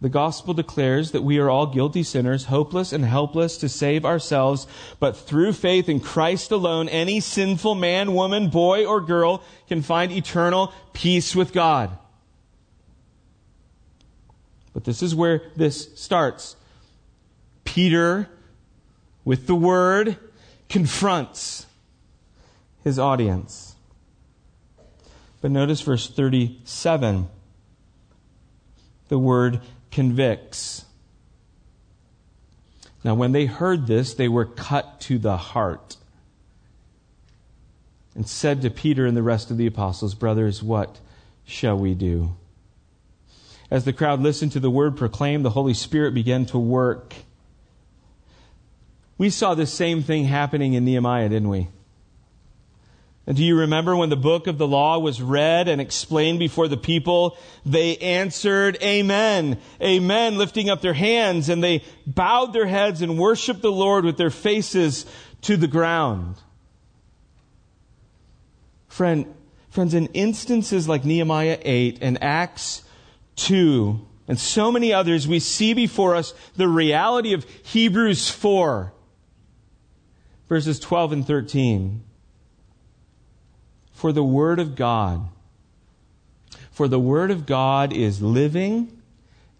The 0.00 0.08
gospel 0.10 0.52
declares 0.52 1.12
that 1.12 1.22
we 1.22 1.38
are 1.38 1.48
all 1.48 1.66
guilty 1.66 2.02
sinners, 2.02 2.46
hopeless 2.46 2.92
and 2.92 3.04
helpless 3.04 3.56
to 3.58 3.68
save 3.68 4.04
ourselves, 4.04 4.66
but 5.00 5.16
through 5.16 5.54
faith 5.54 5.88
in 5.88 6.00
Christ 6.00 6.50
alone, 6.50 6.88
any 6.90 7.20
sinful 7.20 7.74
man, 7.76 8.12
woman, 8.12 8.50
boy, 8.50 8.84
or 8.84 9.00
girl 9.00 9.42
can 9.68 9.80
find 9.80 10.12
eternal 10.12 10.72
peace 10.92 11.34
with 11.34 11.52
God. 11.52 11.96
But 14.74 14.84
this 14.84 15.02
is 15.02 15.14
where 15.14 15.40
this 15.56 15.88
starts. 15.98 16.56
Peter, 17.64 18.28
with 19.24 19.46
the 19.46 19.54
word, 19.54 20.18
confronts 20.68 21.64
his 22.84 22.98
audience. 22.98 23.76
But 25.40 25.50
notice 25.50 25.80
verse 25.80 26.06
37. 26.10 27.28
The 29.08 29.18
word 29.18 29.60
convicts. 29.96 30.84
Now, 33.02 33.14
when 33.14 33.32
they 33.32 33.46
heard 33.46 33.86
this, 33.86 34.12
they 34.12 34.28
were 34.28 34.44
cut 34.44 35.00
to 35.02 35.18
the 35.18 35.38
heart 35.38 35.96
and 38.14 38.28
said 38.28 38.60
to 38.60 38.68
Peter 38.68 39.06
and 39.06 39.16
the 39.16 39.22
rest 39.22 39.50
of 39.50 39.56
the 39.56 39.66
apostles, 39.66 40.14
Brothers, 40.14 40.62
what 40.62 41.00
shall 41.46 41.78
we 41.78 41.94
do? 41.94 42.36
As 43.70 43.86
the 43.86 43.94
crowd 43.94 44.20
listened 44.20 44.52
to 44.52 44.60
the 44.60 44.68
word 44.68 44.98
proclaimed, 44.98 45.46
the 45.46 45.50
Holy 45.50 45.72
Spirit 45.72 46.12
began 46.12 46.44
to 46.46 46.58
work. 46.58 47.14
We 49.16 49.30
saw 49.30 49.54
the 49.54 49.66
same 49.66 50.02
thing 50.02 50.24
happening 50.24 50.74
in 50.74 50.84
Nehemiah, 50.84 51.30
didn't 51.30 51.48
we? 51.48 51.68
And 53.26 53.36
do 53.36 53.42
you 53.42 53.58
remember 53.58 53.96
when 53.96 54.08
the 54.08 54.16
book 54.16 54.46
of 54.46 54.56
the 54.56 54.68
law 54.68 54.98
was 55.00 55.20
read 55.20 55.66
and 55.66 55.80
explained 55.80 56.38
before 56.38 56.68
the 56.68 56.76
people? 56.76 57.36
They 57.64 57.96
answered, 57.96 58.78
Amen, 58.80 59.58
Amen, 59.82 60.38
lifting 60.38 60.70
up 60.70 60.80
their 60.80 60.94
hands, 60.94 61.48
and 61.48 61.62
they 61.62 61.82
bowed 62.06 62.52
their 62.52 62.66
heads 62.66 63.02
and 63.02 63.18
worshiped 63.18 63.62
the 63.62 63.72
Lord 63.72 64.04
with 64.04 64.16
their 64.16 64.30
faces 64.30 65.06
to 65.42 65.56
the 65.56 65.66
ground. 65.66 66.36
Friend, 68.86 69.34
friends, 69.70 69.92
in 69.92 70.06
instances 70.08 70.88
like 70.88 71.04
Nehemiah 71.04 71.58
8 71.62 71.98
and 72.02 72.22
Acts 72.22 72.84
2, 73.36 74.06
and 74.28 74.38
so 74.38 74.70
many 74.70 74.92
others, 74.92 75.26
we 75.26 75.40
see 75.40 75.74
before 75.74 76.14
us 76.14 76.32
the 76.54 76.68
reality 76.68 77.32
of 77.32 77.44
Hebrews 77.64 78.30
4, 78.30 78.92
verses 80.48 80.78
12 80.78 81.12
and 81.12 81.26
13 81.26 82.05
for 83.96 84.12
the 84.12 84.22
Word 84.22 84.60
of 84.60 84.76
God. 84.76 85.26
For 86.70 86.86
the 86.86 87.00
Word 87.00 87.30
of 87.30 87.46
God 87.46 87.94
is 87.94 88.20
living 88.20 89.00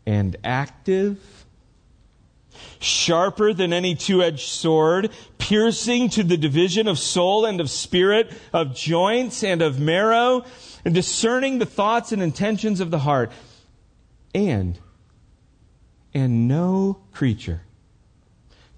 and 0.06 0.36
active, 0.44 1.46
sharper 2.78 3.54
than 3.54 3.72
any 3.72 3.94
two 3.94 4.22
edged 4.22 4.46
sword, 4.46 5.10
piercing 5.38 6.10
to 6.10 6.22
the 6.22 6.36
division 6.36 6.86
of 6.86 6.98
soul 6.98 7.46
and 7.46 7.62
of 7.62 7.70
spirit, 7.70 8.30
of 8.52 8.74
joints 8.74 9.42
and 9.42 9.62
of 9.62 9.80
marrow, 9.80 10.44
and 10.84 10.94
discerning 10.94 11.58
the 11.58 11.66
thoughts 11.66 12.12
and 12.12 12.22
intentions 12.22 12.80
of 12.80 12.90
the 12.90 12.98
heart. 12.98 13.32
And, 14.34 14.78
and 16.12 16.46
no 16.46 16.98
creature 17.12 17.62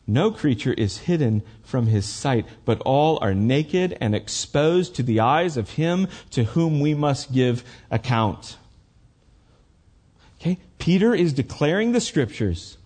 no 0.08 0.30
creature 0.30 0.72
is 0.72 0.98
hidden 0.98 1.42
from 1.62 1.86
his 1.86 2.06
sight, 2.06 2.46
but 2.64 2.80
all 2.80 3.18
are 3.20 3.34
naked 3.34 3.96
and 4.00 4.14
exposed 4.14 4.94
to 4.94 5.02
the 5.02 5.20
eyes 5.20 5.58
of 5.58 5.72
him 5.72 6.08
to 6.30 6.44
whom 6.44 6.80
we 6.80 6.94
must 6.94 7.30
give 7.30 7.62
account. 7.90 8.56
Okay? 10.40 10.58
Peter 10.78 11.14
is 11.14 11.34
declaring 11.34 11.92
the 11.92 12.00
scriptures. 12.00 12.78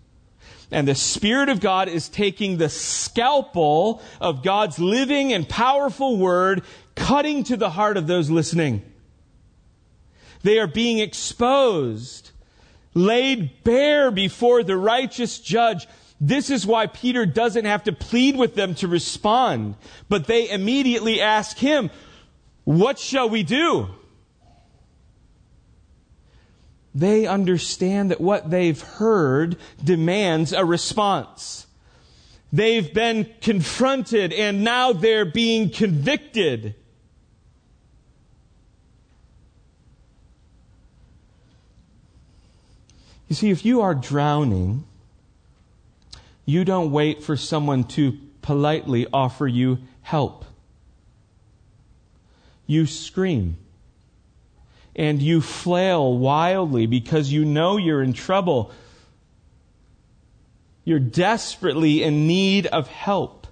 And 0.72 0.88
the 0.88 0.96
Spirit 0.96 1.48
of 1.48 1.60
God 1.60 1.88
is 1.88 2.08
taking 2.08 2.56
the 2.56 2.68
scalpel 2.68 4.02
of 4.20 4.42
God's 4.42 4.80
living 4.80 5.32
and 5.32 5.48
powerful 5.48 6.16
word, 6.16 6.62
cutting 6.96 7.44
to 7.44 7.56
the 7.56 7.70
heart 7.70 7.96
of 7.96 8.08
those 8.08 8.30
listening. 8.30 8.82
They 10.42 10.58
are 10.58 10.66
being 10.66 10.98
exposed, 10.98 12.32
laid 12.94 13.62
bare 13.62 14.10
before 14.10 14.64
the 14.64 14.76
righteous 14.76 15.38
judge 15.38 15.86
this 16.24 16.50
is 16.50 16.64
why 16.64 16.86
Peter 16.86 17.26
doesn't 17.26 17.64
have 17.64 17.82
to 17.82 17.92
plead 17.92 18.36
with 18.36 18.54
them 18.54 18.76
to 18.76 18.86
respond, 18.86 19.74
but 20.08 20.28
they 20.28 20.48
immediately 20.48 21.20
ask 21.20 21.58
him, 21.58 21.90
What 22.62 23.00
shall 23.00 23.28
we 23.28 23.42
do? 23.42 23.88
They 26.94 27.26
understand 27.26 28.12
that 28.12 28.20
what 28.20 28.50
they've 28.50 28.80
heard 28.80 29.56
demands 29.82 30.52
a 30.52 30.64
response. 30.64 31.66
They've 32.52 32.94
been 32.94 33.28
confronted 33.40 34.32
and 34.32 34.62
now 34.62 34.92
they're 34.92 35.24
being 35.24 35.70
convicted. 35.70 36.76
You 43.28 43.34
see, 43.34 43.50
if 43.50 43.64
you 43.64 43.80
are 43.80 43.94
drowning, 43.94 44.84
you 46.44 46.64
don't 46.64 46.90
wait 46.90 47.22
for 47.22 47.37
someone 47.37 47.84
to 47.84 48.18
politely 48.40 49.06
offer 49.12 49.46
you 49.46 49.78
help. 50.02 50.44
You 52.66 52.87
scream. 52.87 53.56
And 54.94 55.22
you 55.22 55.40
flail 55.40 56.18
wildly 56.18 56.87
because 56.87 57.32
you 57.32 57.44
know 57.44 57.76
you're 57.76 58.02
in 58.02 58.12
trouble. 58.12 58.72
You're 60.84 60.99
desperately 60.99 62.02
in 62.02 62.26
need 62.26 62.66
of 62.66 62.88
help. 62.88 63.46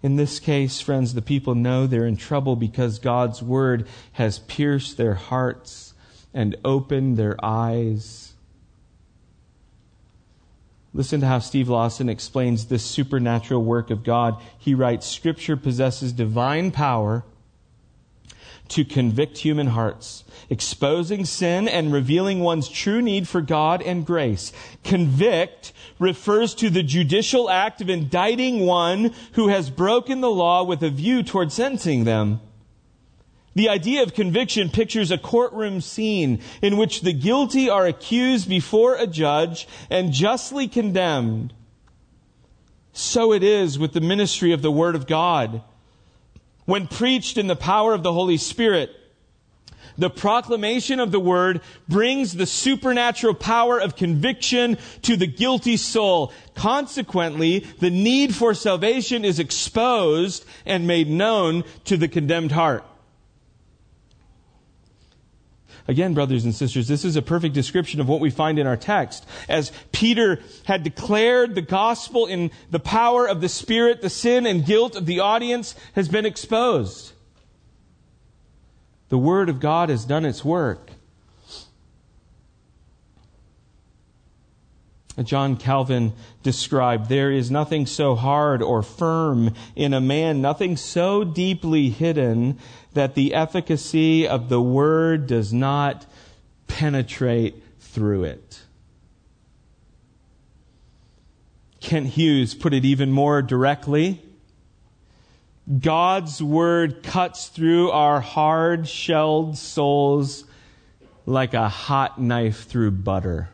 In 0.00 0.16
this 0.16 0.38
case, 0.38 0.80
friends, 0.80 1.14
the 1.14 1.22
people 1.22 1.56
know 1.56 1.86
they're 1.86 2.06
in 2.06 2.16
trouble 2.16 2.54
because 2.54 3.00
God's 3.00 3.42
word 3.42 3.86
has 4.12 4.38
pierced 4.38 4.96
their 4.96 5.14
hearts 5.14 5.92
and 6.32 6.56
opened 6.64 7.16
their 7.16 7.36
eyes. 7.42 8.27
Listen 10.98 11.20
to 11.20 11.28
how 11.28 11.38
Steve 11.38 11.68
Lawson 11.68 12.08
explains 12.08 12.64
this 12.64 12.82
supernatural 12.82 13.62
work 13.62 13.90
of 13.90 14.02
God. 14.02 14.42
He 14.58 14.74
writes, 14.74 15.06
Scripture 15.06 15.56
possesses 15.56 16.12
divine 16.12 16.72
power 16.72 17.22
to 18.70 18.84
convict 18.84 19.38
human 19.38 19.68
hearts, 19.68 20.24
exposing 20.50 21.24
sin 21.24 21.68
and 21.68 21.92
revealing 21.92 22.40
one's 22.40 22.68
true 22.68 23.00
need 23.00 23.28
for 23.28 23.40
God 23.40 23.80
and 23.80 24.04
grace. 24.04 24.52
Convict 24.82 25.72
refers 26.00 26.52
to 26.56 26.68
the 26.68 26.82
judicial 26.82 27.48
act 27.48 27.80
of 27.80 27.88
indicting 27.88 28.66
one 28.66 29.14
who 29.34 29.46
has 29.46 29.70
broken 29.70 30.20
the 30.20 30.28
law 30.28 30.64
with 30.64 30.82
a 30.82 30.90
view 30.90 31.22
toward 31.22 31.52
sentencing 31.52 32.02
them. 32.02 32.40
The 33.58 33.70
idea 33.70 34.04
of 34.04 34.14
conviction 34.14 34.70
pictures 34.70 35.10
a 35.10 35.18
courtroom 35.18 35.80
scene 35.80 36.42
in 36.62 36.76
which 36.76 37.00
the 37.00 37.12
guilty 37.12 37.68
are 37.68 37.88
accused 37.88 38.48
before 38.48 38.94
a 38.94 39.08
judge 39.08 39.66
and 39.90 40.12
justly 40.12 40.68
condemned. 40.68 41.52
So 42.92 43.32
it 43.32 43.42
is 43.42 43.76
with 43.76 43.94
the 43.94 44.00
ministry 44.00 44.52
of 44.52 44.62
the 44.62 44.70
Word 44.70 44.94
of 44.94 45.08
God. 45.08 45.62
When 46.66 46.86
preached 46.86 47.36
in 47.36 47.48
the 47.48 47.56
power 47.56 47.94
of 47.94 48.04
the 48.04 48.12
Holy 48.12 48.36
Spirit, 48.36 48.94
the 49.96 50.08
proclamation 50.08 51.00
of 51.00 51.10
the 51.10 51.18
word 51.18 51.60
brings 51.88 52.34
the 52.34 52.46
supernatural 52.46 53.34
power 53.34 53.80
of 53.80 53.96
conviction 53.96 54.78
to 55.02 55.16
the 55.16 55.26
guilty 55.26 55.76
soul. 55.76 56.32
Consequently, 56.54 57.66
the 57.80 57.90
need 57.90 58.36
for 58.36 58.54
salvation 58.54 59.24
is 59.24 59.40
exposed 59.40 60.44
and 60.64 60.86
made 60.86 61.08
known 61.08 61.64
to 61.86 61.96
the 61.96 62.06
condemned 62.06 62.52
heart. 62.52 62.84
Again, 65.88 66.12
brothers 66.12 66.44
and 66.44 66.54
sisters, 66.54 66.86
this 66.86 67.02
is 67.02 67.16
a 67.16 67.22
perfect 67.22 67.54
description 67.54 67.98
of 67.98 68.08
what 68.08 68.20
we 68.20 68.28
find 68.28 68.58
in 68.58 68.66
our 68.66 68.76
text. 68.76 69.26
As 69.48 69.72
Peter 69.90 70.38
had 70.66 70.82
declared 70.82 71.54
the 71.54 71.62
gospel 71.62 72.26
in 72.26 72.50
the 72.70 72.78
power 72.78 73.26
of 73.26 73.40
the 73.40 73.48
Spirit, 73.48 74.02
the 74.02 74.10
sin 74.10 74.44
and 74.44 74.66
guilt 74.66 74.96
of 74.96 75.06
the 75.06 75.20
audience 75.20 75.74
has 75.94 76.06
been 76.06 76.26
exposed. 76.26 77.12
The 79.08 79.16
Word 79.16 79.48
of 79.48 79.60
God 79.60 79.88
has 79.88 80.04
done 80.04 80.26
its 80.26 80.44
work. 80.44 80.90
John 85.24 85.56
Calvin 85.56 86.12
described, 86.42 87.08
there 87.08 87.32
is 87.32 87.50
nothing 87.50 87.86
so 87.86 88.14
hard 88.14 88.62
or 88.62 88.82
firm 88.82 89.54
in 89.74 89.92
a 89.92 90.00
man, 90.00 90.40
nothing 90.40 90.76
so 90.76 91.24
deeply 91.24 91.90
hidden 91.90 92.58
that 92.94 93.14
the 93.14 93.34
efficacy 93.34 94.26
of 94.26 94.48
the 94.48 94.60
word 94.60 95.26
does 95.26 95.52
not 95.52 96.06
penetrate 96.66 97.62
through 97.78 98.24
it. 98.24 98.62
Kent 101.80 102.06
Hughes 102.08 102.54
put 102.54 102.74
it 102.74 102.84
even 102.84 103.10
more 103.12 103.40
directly. 103.40 104.22
God's 105.80 106.42
word 106.42 107.02
cuts 107.02 107.48
through 107.48 107.90
our 107.90 108.20
hard 108.20 108.88
shelled 108.88 109.58
souls 109.58 110.44
like 111.26 111.52
a 111.52 111.68
hot 111.68 112.20
knife 112.20 112.64
through 112.64 112.90
butter. 112.92 113.50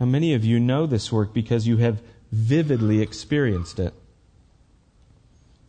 Now, 0.00 0.06
many 0.06 0.34
of 0.34 0.44
you 0.44 0.60
know 0.60 0.86
this 0.86 1.10
work 1.10 1.32
because 1.32 1.66
you 1.66 1.78
have 1.78 2.02
vividly 2.30 3.00
experienced 3.00 3.78
it. 3.78 3.94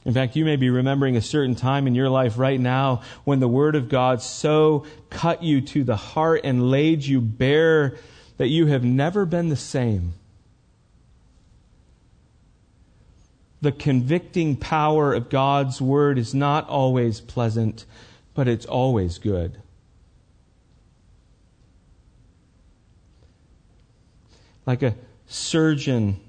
In 0.10 0.16
fact, 0.16 0.36
you 0.36 0.44
may 0.44 0.56
be 0.56 0.72
remembering 0.72 1.18
a 1.18 1.22
certain 1.22 1.54
time 1.54 1.86
in 1.86 1.94
your 1.94 2.10
life 2.10 2.40
right 2.40 2.60
now 2.60 3.04
when 3.26 3.40
the 3.40 3.48
Word 3.48 3.76
of 3.76 3.90
God 3.90 4.24
so 4.24 4.88
cut 5.12 5.44
you 5.44 5.62
to 5.62 5.84
the 5.84 5.96
heart 5.96 6.42
and 6.44 6.72
laid 6.72 7.06
you 7.06 7.22
bare 7.22 7.96
that 8.38 8.48
you 8.48 8.66
have 8.66 8.84
never 8.84 9.24
been 9.24 9.50
the 9.50 9.56
same. 9.56 10.16
The 13.62 13.72
convicting 13.72 14.56
power 14.56 15.14
of 15.14 15.30
God's 15.30 15.80
Word 15.80 16.18
is 16.18 16.34
not 16.34 16.68
always 16.68 17.22
pleasant, 17.22 17.86
but 18.34 18.48
it's 18.48 18.66
always 18.66 19.20
good. 19.20 19.62
Like 24.66 24.82
a 24.82 24.96
surgeon 25.28 26.20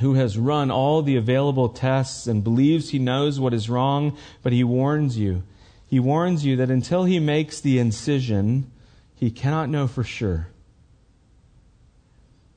who 0.00 0.14
has 0.14 0.38
run 0.38 0.70
all 0.70 1.02
the 1.02 1.16
available 1.16 1.68
tests 1.68 2.26
and 2.26 2.42
believes 2.42 2.90
he 2.90 2.98
knows 2.98 3.38
what 3.38 3.54
is 3.54 3.68
wrong, 3.68 4.16
but 4.42 4.52
he 4.52 4.64
warns 4.64 5.18
you. 5.18 5.42
He 5.86 6.00
warns 6.00 6.44
you 6.44 6.56
that 6.56 6.70
until 6.70 7.04
he 7.04 7.18
makes 7.18 7.60
the 7.60 7.78
incision, 7.78 8.70
he 9.14 9.30
cannot 9.30 9.68
know 9.68 9.86
for 9.86 10.02
sure. 10.02 10.48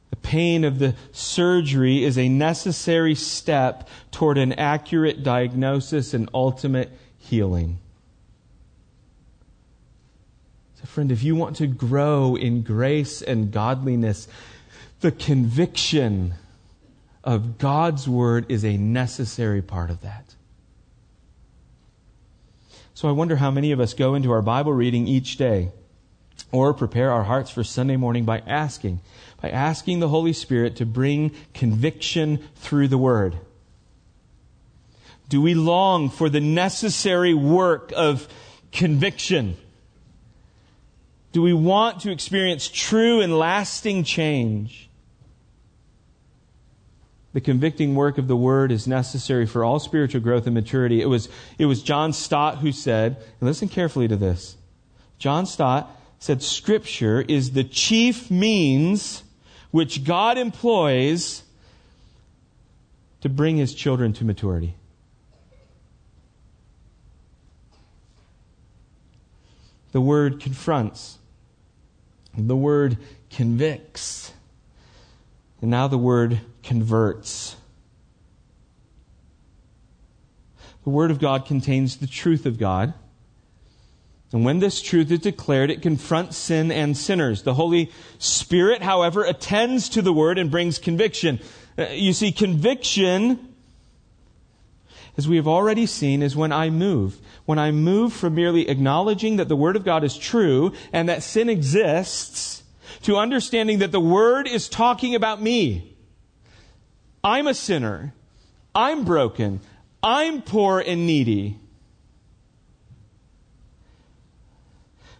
The 0.09 0.15
pain 0.15 0.63
of 0.63 0.79
the 0.79 0.95
surgery 1.11 2.05
is 2.05 2.17
a 2.17 2.29
necessary 2.29 3.15
step 3.15 3.89
toward 4.11 4.37
an 4.37 4.53
accurate 4.53 5.21
diagnosis 5.21 6.13
and 6.13 6.29
ultimate 6.33 6.89
healing. 7.17 7.79
So, 10.79 10.85
friend, 10.85 11.11
if 11.11 11.21
you 11.21 11.35
want 11.35 11.57
to 11.57 11.67
grow 11.67 12.37
in 12.37 12.61
grace 12.61 13.21
and 13.21 13.51
godliness, 13.51 14.29
the 15.01 15.11
conviction 15.11 16.35
of 17.25 17.57
God's 17.57 18.07
Word 18.07 18.45
is 18.49 18.63
a 18.63 18.77
necessary 18.77 19.61
part 19.61 19.89
of 19.89 20.01
that. 20.01 20.35
So 22.93 23.09
I 23.09 23.11
wonder 23.11 23.35
how 23.35 23.51
many 23.51 23.71
of 23.71 23.79
us 23.81 23.93
go 23.93 24.15
into 24.15 24.31
our 24.31 24.41
Bible 24.41 24.71
reading 24.71 25.07
each 25.07 25.35
day 25.35 25.71
or 26.51 26.73
prepare 26.73 27.11
our 27.11 27.23
hearts 27.23 27.49
for 27.51 27.63
Sunday 27.63 27.97
morning 27.97 28.23
by 28.23 28.39
asking, 28.39 29.01
by 29.41 29.49
asking 29.49 29.99
the 29.99 30.07
Holy 30.07 30.31
Spirit 30.31 30.77
to 30.77 30.85
bring 30.85 31.31
conviction 31.53 32.39
through 32.55 32.87
the 32.87 32.97
Word. 32.97 33.35
Do 35.27 35.41
we 35.41 35.55
long 35.55 36.09
for 36.09 36.29
the 36.29 36.39
necessary 36.39 37.33
work 37.33 37.91
of 37.95 38.27
conviction? 38.71 39.57
Do 41.31 41.41
we 41.41 41.53
want 41.53 42.01
to 42.01 42.11
experience 42.11 42.69
true 42.69 43.19
and 43.19 43.37
lasting 43.37 44.03
change? 44.03 44.84
The 47.35 47.41
convicting 47.41 47.95
work 47.95 48.17
of 48.17 48.29
the 48.29 48.35
word 48.37 48.71
is 48.71 48.87
necessary 48.87 49.45
for 49.45 49.65
all 49.65 49.77
spiritual 49.77 50.21
growth 50.21 50.45
and 50.45 50.53
maturity. 50.53 51.01
It 51.01 51.07
was, 51.07 51.27
it 51.57 51.65
was 51.65 51.83
John 51.83 52.13
Stott 52.13 52.59
who 52.59 52.71
said, 52.71 53.17
and 53.17 53.49
listen 53.49 53.67
carefully 53.67 54.07
to 54.07 54.15
this. 54.15 54.55
John 55.17 55.45
Stott 55.45 55.91
said, 56.17 56.41
Scripture 56.41 57.25
is 57.27 57.51
the 57.51 57.65
chief 57.65 58.31
means 58.31 59.23
which 59.71 60.05
God 60.05 60.37
employs 60.37 61.43
to 63.19 63.27
bring 63.27 63.57
his 63.57 63.73
children 63.73 64.13
to 64.13 64.23
maturity. 64.23 64.77
The 69.91 69.99
word 69.99 70.39
confronts. 70.39 71.17
The 72.37 72.55
word 72.55 72.97
convicts. 73.29 74.31
And 75.61 75.69
now 75.69 75.89
the 75.89 75.97
word 75.97 76.39
converts. 76.65 77.55
The 80.83 80.89
Word 80.89 81.09
of 81.09 81.19
God 81.19 81.45
contains 81.45 81.97
the 81.97 82.07
truth 82.07 82.45
of 82.45 82.59
God. 82.59 82.93
And 84.31 84.43
when 84.43 84.59
this 84.59 84.81
truth 84.81 85.11
is 85.11 85.19
declared, 85.19 85.71
it 85.71 85.81
confronts 85.81 86.37
sin 86.37 86.71
and 86.71 86.97
sinners. 86.97 87.43
The 87.43 87.53
Holy 87.53 87.91
Spirit, 88.19 88.81
however, 88.81 89.23
attends 89.23 89.89
to 89.89 90.01
the 90.01 90.13
Word 90.13 90.37
and 90.37 90.51
brings 90.51 90.77
conviction. 90.77 91.39
Uh, 91.77 91.87
you 91.87 92.13
see, 92.13 92.31
conviction, 92.31 93.53
as 95.17 95.27
we 95.27 95.37
have 95.37 95.47
already 95.47 95.85
seen, 95.85 96.21
is 96.21 96.35
when 96.35 96.51
I 96.51 96.69
move. 96.69 97.19
When 97.45 97.57
I 97.57 97.71
move 97.71 98.13
from 98.13 98.35
merely 98.35 98.67
acknowledging 98.67 99.37
that 99.37 99.47
the 99.47 99.55
Word 99.55 99.75
of 99.75 99.85
God 99.85 100.03
is 100.03 100.17
true 100.17 100.73
and 100.91 101.07
that 101.09 101.23
sin 101.23 101.47
exists 101.47 102.61
to 103.03 103.17
understanding 103.17 103.79
that 103.79 103.91
the 103.91 103.99
Word 103.99 104.47
is 104.47 104.67
talking 104.67 105.15
about 105.15 105.41
me. 105.41 105.94
I'm 107.25 107.47
a 107.47 107.55
sinner. 107.55 108.13
I'm 108.75 109.03
broken. 109.03 109.59
I'm 110.03 110.43
poor 110.43 110.79
and 110.79 111.07
needy. 111.07 111.59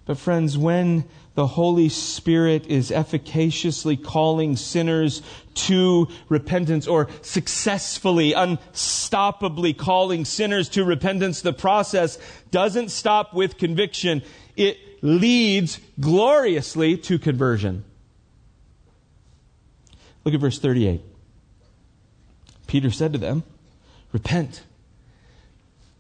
But, 0.06 0.20
friends, 0.20 0.56
when 0.56 1.06
the 1.34 1.48
Holy 1.48 1.90
Spirit 1.90 2.68
is 2.68 2.92
efficaciously 2.92 3.98
calling 3.98 4.56
sinners 4.56 5.24
to 5.56 6.08
repentance 6.30 6.86
or 6.86 7.10
successfully, 7.24 8.34
unstoppably 8.34 9.76
calling 9.76 10.26
sinners 10.26 10.70
to 10.70 10.86
repentance, 10.86 11.42
the 11.42 11.54
process 11.54 12.20
doesn't 12.52 12.90
stop 12.90 13.34
with 13.34 13.58
conviction. 13.58 14.22
It 14.56 14.78
leads 15.02 15.80
gloriously 16.00 16.98
to 16.98 17.18
conversion. 17.18 17.84
Look 20.24 20.36
at 20.36 20.40
verse 20.40 20.60
38. 20.60 21.15
Peter 22.68 22.92
said 22.92 23.14
to 23.14 23.20
them, 23.20 23.44
Repent. 24.12 24.64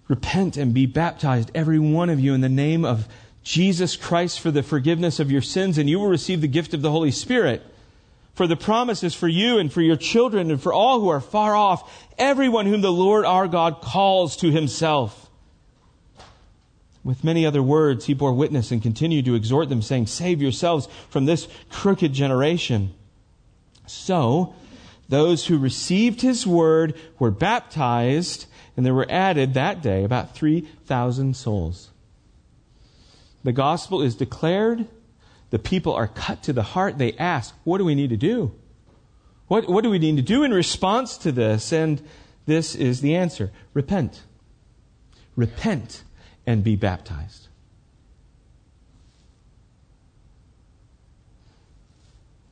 Repent 0.07 0.57
and 0.57 0.73
be 0.73 0.85
baptized, 0.85 1.51
every 1.55 1.79
one 1.79 2.09
of 2.09 2.19
you, 2.19 2.33
in 2.33 2.41
the 2.41 2.49
name 2.49 2.85
of 2.85 3.07
Jesus 3.43 3.95
Christ 3.95 4.39
for 4.39 4.51
the 4.51 4.63
forgiveness 4.63 5.19
of 5.19 5.31
your 5.31 5.41
sins, 5.41 5.77
and 5.77 5.89
you 5.89 5.99
will 5.99 6.07
receive 6.07 6.41
the 6.41 6.47
gift 6.47 6.73
of 6.73 6.81
the 6.81 6.91
Holy 6.91 7.11
Spirit. 7.11 7.63
For 8.33 8.47
the 8.47 8.57
promise 8.57 9.03
is 9.03 9.13
for 9.13 9.27
you 9.27 9.57
and 9.59 9.71
for 9.71 9.81
your 9.81 9.95
children 9.95 10.51
and 10.51 10.61
for 10.61 10.73
all 10.73 10.99
who 10.99 11.07
are 11.07 11.21
far 11.21 11.55
off, 11.55 12.07
everyone 12.17 12.65
whom 12.65 12.81
the 12.81 12.91
Lord 12.91 13.23
our 13.23 13.47
God 13.47 13.81
calls 13.81 14.35
to 14.37 14.51
himself. 14.51 15.29
With 17.03 17.23
many 17.23 17.45
other 17.45 17.61
words, 17.61 18.05
he 18.05 18.15
bore 18.15 18.33
witness 18.33 18.71
and 18.71 18.81
continued 18.81 19.25
to 19.25 19.35
exhort 19.35 19.69
them, 19.69 19.83
saying, 19.83 20.07
Save 20.07 20.41
yourselves 20.41 20.87
from 21.09 21.25
this 21.25 21.47
crooked 21.69 22.13
generation. 22.13 22.93
So, 23.85 24.55
those 25.07 25.47
who 25.47 25.57
received 25.57 26.21
his 26.21 26.47
word 26.47 26.95
were 27.19 27.31
baptized, 27.31 28.47
and 28.75 28.85
there 28.85 28.93
were 28.93 29.07
added 29.09 29.53
that 29.53 29.81
day 29.81 30.03
about 30.03 30.35
3,000 30.35 31.35
souls. 31.35 31.91
The 33.43 33.53
gospel 33.53 34.01
is 34.01 34.15
declared. 34.15 34.87
The 35.51 35.59
people 35.59 35.93
are 35.93 36.07
cut 36.07 36.41
to 36.43 36.53
the 36.53 36.63
heart. 36.63 36.97
They 36.97 37.13
ask, 37.13 37.53
What 37.63 37.77
do 37.77 37.85
we 37.85 37.95
need 37.95 38.09
to 38.09 38.17
do? 38.17 38.51
What, 39.47 39.69
what 39.69 39.83
do 39.83 39.91
we 39.91 39.99
need 39.99 40.15
to 40.15 40.23
do 40.23 40.43
in 40.43 40.51
response 40.51 41.17
to 41.19 41.31
this? 41.31 41.71
And 41.71 42.01
this 42.47 42.73
is 42.73 43.01
the 43.01 43.15
answer 43.15 43.51
repent. 43.73 44.23
Repent 45.35 46.03
and 46.47 46.63
be 46.63 46.75
baptized. 46.75 47.47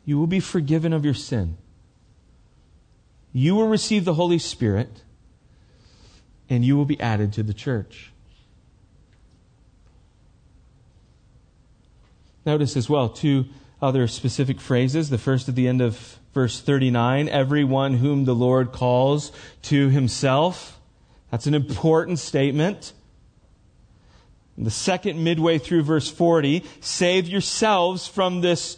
You 0.05 0.19
will 0.19 0.27
be 0.27 0.39
forgiven 0.39 0.93
of 0.93 1.05
your 1.05 1.13
sin. 1.13 1.57
You 3.33 3.55
will 3.55 3.67
receive 3.67 4.05
the 4.05 4.13
Holy 4.13 4.37
Spirit, 4.37 5.01
and 6.49 6.63
you 6.63 6.77
will 6.77 6.85
be 6.85 6.99
added 7.01 7.33
to 7.33 7.43
the 7.43 7.53
church. 7.53 8.11
Notice 12.45 12.77
as 12.77 12.89
well 12.89 13.09
two 13.09 13.45
other 13.81 14.07
specific 14.07 14.61
phrases. 14.61 15.09
The 15.09 15.17
first 15.17 15.49
at 15.49 15.55
the 15.55 15.67
end 15.67 15.81
of 15.81 16.19
verse 16.33 16.59
39 16.59 17.27
everyone 17.29 17.95
whom 17.95 18.25
the 18.25 18.35
Lord 18.35 18.71
calls 18.71 19.31
to 19.63 19.89
himself. 19.89 20.79
That's 21.31 21.47
an 21.47 21.53
important 21.53 22.19
statement. 22.19 22.93
The 24.57 24.69
second, 24.69 25.23
midway 25.23 25.57
through 25.57 25.81
verse 25.81 26.09
40, 26.09 26.63
save 26.79 27.27
yourselves 27.27 28.07
from 28.07 28.41
this 28.41 28.77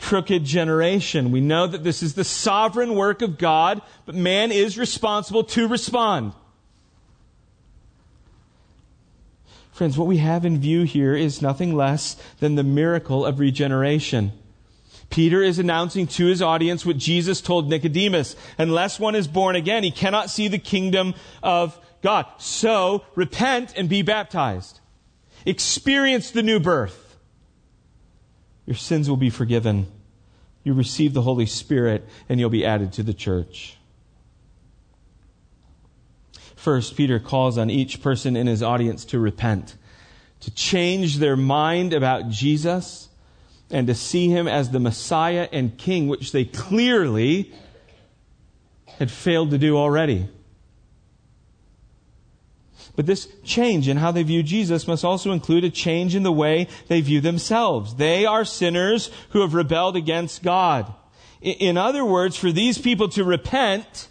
crooked 0.00 0.44
generation. 0.44 1.30
We 1.30 1.40
know 1.40 1.66
that 1.66 1.84
this 1.84 2.02
is 2.02 2.14
the 2.14 2.24
sovereign 2.24 2.94
work 2.94 3.22
of 3.22 3.38
God, 3.38 3.82
but 4.06 4.14
man 4.14 4.50
is 4.50 4.78
responsible 4.78 5.44
to 5.44 5.68
respond. 5.68 6.32
Friends, 9.72 9.96
what 9.96 10.08
we 10.08 10.18
have 10.18 10.44
in 10.44 10.58
view 10.58 10.82
here 10.82 11.14
is 11.14 11.40
nothing 11.40 11.74
less 11.74 12.16
than 12.38 12.54
the 12.54 12.62
miracle 12.62 13.24
of 13.24 13.38
regeneration. 13.38 14.32
Peter 15.08 15.42
is 15.42 15.58
announcing 15.58 16.06
to 16.06 16.26
his 16.26 16.40
audience 16.40 16.86
what 16.86 16.96
Jesus 16.96 17.40
told 17.40 17.68
Nicodemus. 17.68 18.36
Unless 18.58 19.00
one 19.00 19.14
is 19.14 19.26
born 19.26 19.56
again, 19.56 19.82
he 19.82 19.90
cannot 19.90 20.30
see 20.30 20.48
the 20.48 20.58
kingdom 20.58 21.14
of 21.42 21.78
God. 22.02 22.26
So, 22.38 23.04
repent 23.14 23.74
and 23.76 23.88
be 23.88 24.02
baptized. 24.02 24.80
Experience 25.44 26.30
the 26.30 26.42
new 26.42 26.60
birth. 26.60 27.09
Your 28.70 28.76
sins 28.76 29.10
will 29.10 29.16
be 29.16 29.30
forgiven. 29.30 29.88
You 30.62 30.74
receive 30.74 31.12
the 31.12 31.22
Holy 31.22 31.46
Spirit 31.46 32.06
and 32.28 32.38
you'll 32.38 32.50
be 32.50 32.64
added 32.64 32.92
to 32.92 33.02
the 33.02 33.12
church. 33.12 33.76
First, 36.54 36.96
Peter 36.96 37.18
calls 37.18 37.58
on 37.58 37.68
each 37.68 38.00
person 38.00 38.36
in 38.36 38.46
his 38.46 38.62
audience 38.62 39.04
to 39.06 39.18
repent, 39.18 39.74
to 40.38 40.52
change 40.52 41.16
their 41.16 41.34
mind 41.34 41.92
about 41.92 42.28
Jesus, 42.28 43.08
and 43.72 43.88
to 43.88 43.94
see 43.96 44.28
him 44.28 44.46
as 44.46 44.70
the 44.70 44.78
Messiah 44.78 45.48
and 45.50 45.76
King, 45.76 46.06
which 46.06 46.30
they 46.30 46.44
clearly 46.44 47.52
had 48.86 49.10
failed 49.10 49.50
to 49.50 49.58
do 49.58 49.76
already. 49.76 50.28
But 53.00 53.06
this 53.06 53.28
change 53.44 53.88
in 53.88 53.96
how 53.96 54.12
they 54.12 54.22
view 54.22 54.42
Jesus 54.42 54.86
must 54.86 55.06
also 55.06 55.32
include 55.32 55.64
a 55.64 55.70
change 55.70 56.14
in 56.14 56.22
the 56.22 56.30
way 56.30 56.68
they 56.88 57.00
view 57.00 57.22
themselves. 57.22 57.94
They 57.94 58.26
are 58.26 58.44
sinners 58.44 59.10
who 59.30 59.40
have 59.40 59.54
rebelled 59.54 59.96
against 59.96 60.42
God. 60.42 60.92
In 61.40 61.78
other 61.78 62.04
words, 62.04 62.36
for 62.36 62.52
these 62.52 62.76
people 62.76 63.08
to 63.08 63.24
repent, 63.24 64.08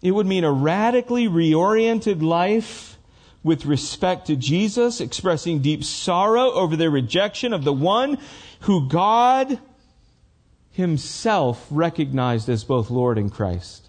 it 0.00 0.12
would 0.12 0.28
mean 0.28 0.44
a 0.44 0.52
radically 0.52 1.26
reoriented 1.26 2.22
life 2.22 2.98
with 3.42 3.66
respect 3.66 4.28
to 4.28 4.36
Jesus, 4.36 5.00
expressing 5.00 5.58
deep 5.58 5.82
sorrow 5.82 6.52
over 6.52 6.76
their 6.76 6.88
rejection 6.88 7.52
of 7.52 7.64
the 7.64 7.72
one 7.72 8.18
who 8.60 8.88
God 8.88 9.58
Himself 10.70 11.66
recognized 11.72 12.48
as 12.48 12.62
both 12.62 12.90
Lord 12.90 13.18
and 13.18 13.32
Christ. 13.32 13.85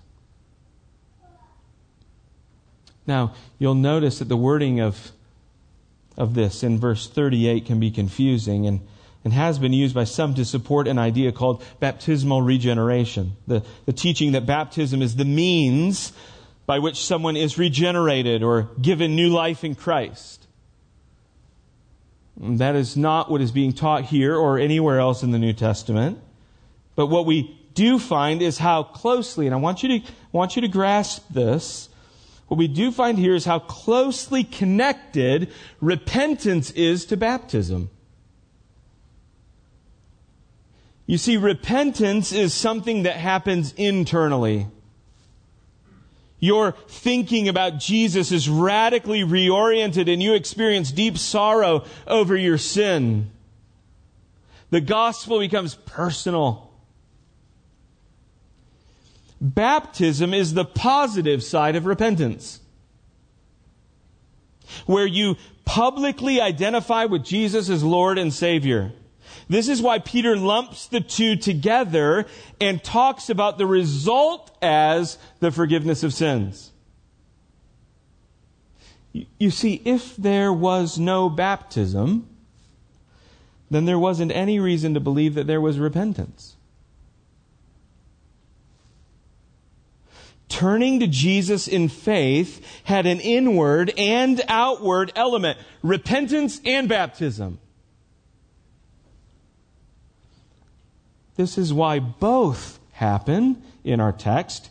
Now, 3.08 3.34
you'll 3.58 3.76
notice 3.76 4.20
that 4.20 4.28
the 4.28 4.38
wording 4.38 4.82
of, 4.82 5.12
of 6.18 6.34
this 6.34 6.62
in 6.62 6.78
verse 6.78 7.08
38 7.08 7.66
can 7.66 7.80
be 7.80 7.90
confusing 7.90 8.68
and, 8.68 8.82
and 9.24 9.34
has 9.34 9.58
been 9.58 9.74
used 9.74 9.96
by 9.96 10.04
some 10.04 10.36
to 10.36 10.46
support 10.46 10.88
an 10.88 11.00
idea 11.00 11.32
called 11.32 11.64
baptismal 11.80 12.42
regeneration. 12.42 13.38
The, 13.48 13.64
the 13.86 13.94
teaching 13.94 14.34
that 14.34 14.46
baptism 14.46 15.02
is 15.02 15.16
the 15.16 15.26
means 15.26 16.12
by 16.66 16.80
which 16.80 16.98
someone 16.98 17.38
is 17.38 17.58
regenerated 17.58 18.44
or 18.44 18.70
given 18.82 19.16
new 19.16 19.30
life 19.30 19.64
in 19.64 19.74
Christ. 19.74 20.46
That 22.36 22.76
is 22.76 22.98
not 22.98 23.32
what 23.32 23.42
is 23.42 23.52
being 23.52 23.72
taught 23.72 24.04
here 24.04 24.36
or 24.36 24.60
anywhere 24.60 25.00
else 25.00 25.24
in 25.24 25.32
the 25.32 25.40
New 25.40 25.54
Testament. 25.54 26.20
But 26.96 27.08
what 27.08 27.26
we 27.26 27.58
do 27.74 27.98
find 27.98 28.42
is 28.42 28.58
how 28.58 28.84
closely, 28.84 29.48
and 29.48 29.56
I 29.56 29.60
want 29.60 29.82
you 29.82 30.00
to, 30.00 30.06
I 30.06 30.12
want 30.32 30.56
you 30.56 30.62
to 30.64 30.68
grasp 30.68 31.26
this, 31.30 31.90
what 32.48 32.58
we 32.58 32.68
do 32.68 32.92
find 32.92 33.18
here 33.18 33.36
is 33.36 33.46
how 33.46 33.60
closely 33.60 34.44
connected 34.44 35.52
repentance 35.82 36.72
is 36.72 37.06
to 37.06 37.18
baptism. 37.18 37.90
You 41.06 41.18
see, 41.18 41.38
repentance 41.38 42.32
is 42.32 42.54
something 42.54 43.04
that 43.04 43.16
happens 43.16 43.74
internally. 43.74 44.68
Your 46.40 46.74
thinking 46.88 47.50
about 47.50 47.80
Jesus 47.80 48.32
is 48.32 48.50
radically 48.50 49.22
reoriented 49.22 50.12
and 50.12 50.22
you 50.22 50.34
experience 50.34 50.92
deep 50.92 51.18
sorrow 51.18 51.86
over 52.06 52.36
your 52.36 52.58
sin. 52.58 53.32
The 54.70 54.82
gospel 54.82 55.40
becomes 55.40 55.76
personal. 55.76 56.67
Baptism 59.40 60.34
is 60.34 60.54
the 60.54 60.66
positive 60.66 61.44
side 61.44 61.76
of 61.76 61.86
repentance. 61.86 62.60
Where 64.86 65.06
you 65.06 65.38
publicly 65.66 66.42
identify 66.42 67.06
with 67.06 67.24
Jesus 67.24 67.70
as 67.70 67.84
Lord 67.84 68.18
and 68.18 68.34
Savior. 68.34 68.94
This 69.50 69.70
is 69.70 69.82
why 69.82 70.00
Peter 70.00 70.36
lumps 70.36 70.88
the 70.88 71.00
two 71.00 71.36
together 71.36 72.26
and 72.60 72.84
talks 72.84 73.30
about 73.30 73.58
the 73.58 73.66
result 73.66 74.56
as 74.62 75.18
the 75.40 75.52
forgiveness 75.52 76.04
of 76.04 76.14
sins. 76.14 76.72
You 79.40 79.52
see, 79.52 79.82
if 79.86 80.16
there 80.18 80.52
was 80.52 81.00
no 81.00 81.30
baptism, 81.30 82.28
then 83.72 83.86
there 83.86 84.00
wasn't 84.00 84.32
any 84.32 84.60
reason 84.60 84.94
to 84.94 85.00
believe 85.00 85.34
that 85.36 85.48
there 85.48 85.62
was 85.62 85.80
repentance. 85.80 86.57
Turning 90.50 91.02
to 91.02 91.08
Jesus 91.08 91.68
in 91.68 91.90
faith 91.90 92.66
had 92.84 93.06
an 93.06 93.20
inward 93.20 93.94
and 93.98 94.42
outward 94.48 95.12
element 95.16 95.58
repentance 95.82 96.62
and 96.66 96.88
baptism. 96.88 97.60
This 101.36 101.58
is 101.58 101.74
why 101.74 102.00
both 102.00 102.80
happen 102.94 103.62
in 103.84 104.00
our 104.00 104.12
text 104.12 104.70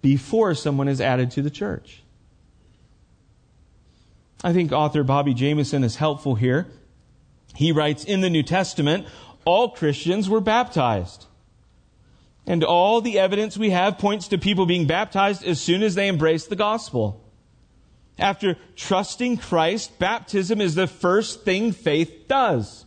before 0.00 0.54
someone 0.54 0.88
is 0.88 1.00
added 1.00 1.30
to 1.32 1.42
the 1.42 1.50
church. 1.50 2.02
I 4.42 4.52
think 4.52 4.72
author 4.72 5.04
Bobby 5.04 5.34
Jamieson 5.34 5.84
is 5.84 5.96
helpful 5.96 6.34
here. 6.34 6.66
He 7.54 7.72
writes 7.72 8.04
In 8.04 8.22
the 8.22 8.30
New 8.30 8.42
Testament, 8.42 9.06
all 9.44 9.70
Christians 9.70 10.28
were 10.28 10.40
baptized. 10.40 11.26
And 12.46 12.64
all 12.64 13.00
the 13.00 13.18
evidence 13.18 13.56
we 13.56 13.70
have 13.70 13.98
points 13.98 14.28
to 14.28 14.38
people 14.38 14.66
being 14.66 14.86
baptized 14.86 15.44
as 15.44 15.60
soon 15.60 15.82
as 15.82 15.94
they 15.94 16.08
embrace 16.08 16.46
the 16.46 16.56
gospel. 16.56 17.22
After 18.18 18.56
trusting 18.76 19.38
Christ, 19.38 19.98
baptism 19.98 20.60
is 20.60 20.74
the 20.74 20.86
first 20.86 21.42
thing 21.44 21.72
faith 21.72 22.26
does. 22.28 22.84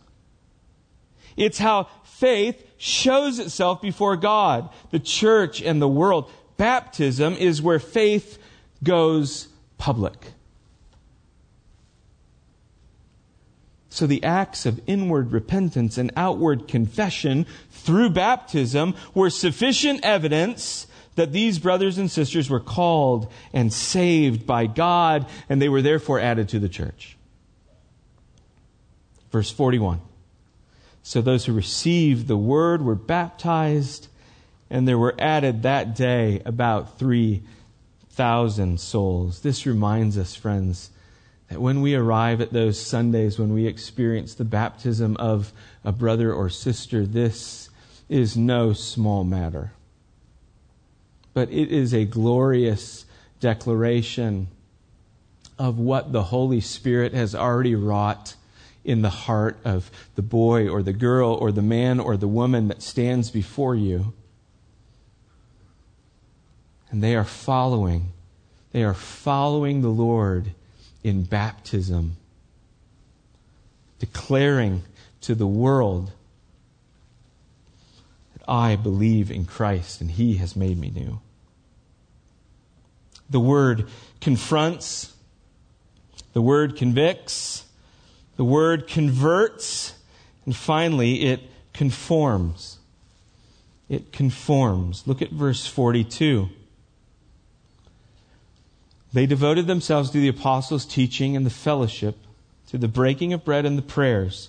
It's 1.36 1.58
how 1.58 1.88
faith 2.04 2.64
shows 2.76 3.38
itself 3.38 3.82
before 3.82 4.16
God, 4.16 4.70
the 4.90 5.00
church, 5.00 5.60
and 5.60 5.80
the 5.82 5.88
world. 5.88 6.30
Baptism 6.56 7.34
is 7.34 7.60
where 7.60 7.80
faith 7.80 8.38
goes 8.82 9.48
public. 9.78 10.33
So 13.94 14.08
the 14.08 14.24
acts 14.24 14.66
of 14.66 14.80
inward 14.88 15.30
repentance 15.30 15.98
and 15.98 16.10
outward 16.16 16.66
confession 16.66 17.46
through 17.70 18.10
baptism 18.10 18.96
were 19.14 19.30
sufficient 19.30 20.00
evidence 20.02 20.88
that 21.14 21.30
these 21.30 21.60
brothers 21.60 21.96
and 21.96 22.10
sisters 22.10 22.50
were 22.50 22.58
called 22.58 23.30
and 23.52 23.72
saved 23.72 24.48
by 24.48 24.66
God, 24.66 25.26
and 25.48 25.62
they 25.62 25.68
were 25.68 25.80
therefore 25.80 26.18
added 26.18 26.48
to 26.48 26.58
the 26.58 26.68
church. 26.68 27.16
Verse 29.30 29.52
41. 29.52 30.00
So 31.04 31.22
those 31.22 31.44
who 31.44 31.52
received 31.52 32.26
the 32.26 32.36
word 32.36 32.82
were 32.82 32.96
baptized, 32.96 34.08
and 34.70 34.88
there 34.88 34.98
were 34.98 35.14
added 35.20 35.62
that 35.62 35.94
day 35.94 36.42
about 36.44 36.98
3,000 36.98 38.80
souls. 38.80 39.42
This 39.42 39.66
reminds 39.66 40.18
us, 40.18 40.34
friends, 40.34 40.90
that 41.54 41.60
when 41.60 41.82
we 41.82 41.94
arrive 41.94 42.40
at 42.40 42.52
those 42.52 42.84
Sundays 42.84 43.38
when 43.38 43.54
we 43.54 43.68
experience 43.68 44.34
the 44.34 44.44
baptism 44.44 45.16
of 45.18 45.52
a 45.84 45.92
brother 45.92 46.32
or 46.32 46.50
sister, 46.50 47.06
this 47.06 47.70
is 48.08 48.36
no 48.36 48.72
small 48.72 49.22
matter. 49.22 49.70
but 51.32 51.48
it 51.52 51.70
is 51.70 51.94
a 51.94 52.04
glorious 52.04 53.04
declaration 53.38 54.48
of 55.56 55.78
what 55.78 56.10
the 56.10 56.24
Holy 56.24 56.60
Spirit 56.60 57.14
has 57.14 57.36
already 57.36 57.76
wrought 57.76 58.34
in 58.84 59.02
the 59.02 59.10
heart 59.10 59.56
of 59.64 59.92
the 60.16 60.22
boy 60.22 60.68
or 60.68 60.82
the 60.82 60.92
girl 60.92 61.34
or 61.34 61.52
the 61.52 61.62
man 61.62 62.00
or 62.00 62.16
the 62.16 62.26
woman 62.26 62.66
that 62.66 62.82
stands 62.82 63.30
before 63.30 63.76
you. 63.76 64.12
And 66.90 67.00
they 67.00 67.14
are 67.14 67.24
following. 67.24 68.12
They 68.72 68.82
are 68.82 68.94
following 68.94 69.82
the 69.82 69.88
Lord 69.88 70.52
in 71.04 71.22
baptism, 71.22 72.16
declaring 73.98 74.82
to 75.20 75.34
the 75.34 75.46
world 75.46 76.10
that 78.32 78.42
I 78.48 78.74
believe 78.74 79.30
in 79.30 79.44
Christ 79.44 80.00
and 80.00 80.10
He 80.10 80.36
has 80.36 80.56
made 80.56 80.78
me 80.78 80.90
new. 80.90 81.20
The 83.28 83.40
word 83.40 83.86
confronts, 84.20 85.14
the 86.32 86.42
word 86.42 86.76
convicts, 86.76 87.66
the 88.36 88.44
word 88.44 88.88
converts, 88.88 89.94
and 90.44 90.56
finally 90.56 91.24
it 91.26 91.42
conforms. 91.72 92.78
It 93.88 94.12
conforms. 94.12 95.06
Look 95.06 95.20
at 95.20 95.30
verse 95.30 95.66
42. 95.66 96.48
They 99.14 99.26
devoted 99.26 99.68
themselves 99.68 100.10
to 100.10 100.18
the 100.18 100.26
apostles' 100.26 100.84
teaching 100.84 101.36
and 101.36 101.46
the 101.46 101.50
fellowship, 101.50 102.18
to 102.66 102.76
the 102.76 102.88
breaking 102.88 103.32
of 103.32 103.44
bread 103.44 103.64
and 103.64 103.78
the 103.78 103.82
prayers. 103.82 104.48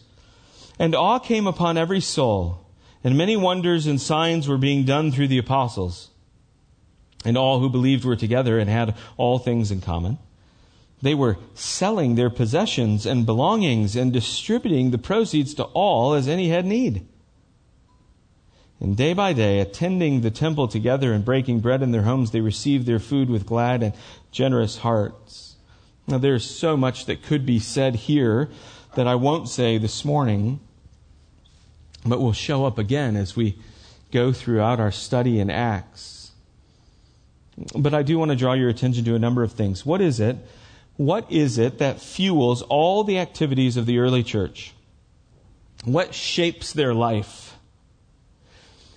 And 0.79 0.95
awe 0.95 1.19
came 1.19 1.45
upon 1.45 1.77
every 1.77 2.01
soul, 2.01 2.65
and 3.03 3.15
many 3.15 3.37
wonders 3.37 3.85
and 3.85 4.01
signs 4.01 4.47
were 4.47 4.57
being 4.57 4.83
done 4.83 5.11
through 5.11 5.27
the 5.27 5.37
apostles. 5.37 6.09
And 7.23 7.37
all 7.37 7.59
who 7.59 7.69
believed 7.69 8.05
were 8.05 8.15
together 8.15 8.57
and 8.57 8.67
had 8.67 8.95
all 9.17 9.37
things 9.37 9.69
in 9.69 9.81
common. 9.81 10.17
They 10.99 11.13
were 11.13 11.37
selling 11.53 12.15
their 12.15 12.31
possessions 12.31 13.05
and 13.05 13.23
belongings 13.23 13.95
and 13.95 14.11
distributing 14.11 14.89
the 14.89 14.97
proceeds 14.97 15.53
to 15.55 15.65
all 15.65 16.15
as 16.15 16.27
any 16.27 16.49
had 16.49 16.65
need. 16.65 17.05
And 18.79 18.97
day 18.97 19.13
by 19.13 19.33
day, 19.33 19.59
attending 19.59 20.21
the 20.21 20.31
temple 20.31 20.67
together 20.67 21.13
and 21.13 21.23
breaking 21.23 21.61
bread 21.61 21.81
in 21.81 21.91
their 21.91 22.03
homes, 22.03 22.31
they 22.31 22.41
received 22.41 22.85
their 22.85 22.99
food 22.99 23.29
with 23.29 23.45
glad 23.45 23.81
and 23.81 23.93
generous 24.31 24.77
hearts. 24.77 25.55
Now, 26.07 26.17
there's 26.17 26.45
so 26.45 26.75
much 26.75 27.05
that 27.05 27.23
could 27.23 27.45
be 27.45 27.59
said 27.59 27.95
here 27.95 28.49
that 28.95 29.07
I 29.07 29.15
won't 29.15 29.49
say 29.49 29.77
this 29.77 30.05
morning, 30.05 30.59
but 32.05 32.19
will 32.19 32.33
show 32.33 32.65
up 32.65 32.77
again 32.77 33.15
as 33.15 33.35
we 33.35 33.57
go 34.11 34.31
throughout 34.31 34.79
our 34.79 34.91
study 34.91 35.39
in 35.39 35.49
Acts. 35.49 36.31
But 37.75 37.93
I 37.93 38.03
do 38.03 38.19
want 38.19 38.31
to 38.31 38.37
draw 38.37 38.53
your 38.53 38.69
attention 38.69 39.05
to 39.05 39.15
a 39.15 39.19
number 39.19 39.41
of 39.41 39.53
things. 39.53 39.85
What 39.85 40.01
is 40.01 40.19
it? 40.19 40.37
What 40.97 41.29
is 41.31 41.57
it 41.57 41.79
that 41.79 41.99
fuels 41.99 42.61
all 42.61 43.03
the 43.03 43.19
activities 43.19 43.77
of 43.77 43.85
the 43.85 43.99
early 43.99 44.23
church? 44.23 44.73
What 45.83 46.13
shapes 46.13 46.73
their 46.73 46.93
life? 46.93 47.44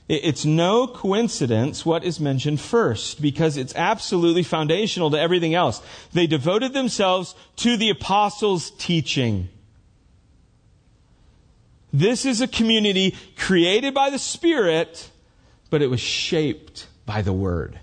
It's 0.09 0.47
no 0.47 0.87
coincidence 0.87 1.85
what 1.85 2.03
is 2.03 2.19
mentioned 2.19 2.61
first 2.61 3.21
because 3.21 3.59
it's 3.59 3.75
absolutely 3.75 4.43
foundational 4.43 5.11
to 5.11 5.21
everything 5.21 5.55
else. 5.55 5.83
They 6.15 6.27
devoted 6.27 6.73
themselves 6.73 7.35
to 7.57 7.77
the 7.77 7.91
apostles' 7.91 8.71
teaching. 8.79 9.51
This 11.93 12.25
is 12.25 12.41
a 12.41 12.49
community 12.49 13.17
created 13.37 13.93
by 13.93 14.09
the 14.09 14.19
Spirit, 14.19 15.11
but 15.69 15.83
it 15.83 15.89
was 15.89 16.01
shaped 16.01 16.87
by 17.05 17.21
the 17.21 17.33
Word. 17.35 17.79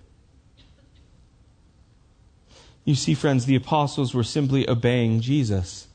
You 2.86 2.96
see, 2.96 3.14
friends, 3.14 3.46
the 3.46 3.56
apostles 3.56 4.16
were 4.16 4.24
simply 4.24 4.68
obeying 4.68 5.22
Jesus. 5.22 5.88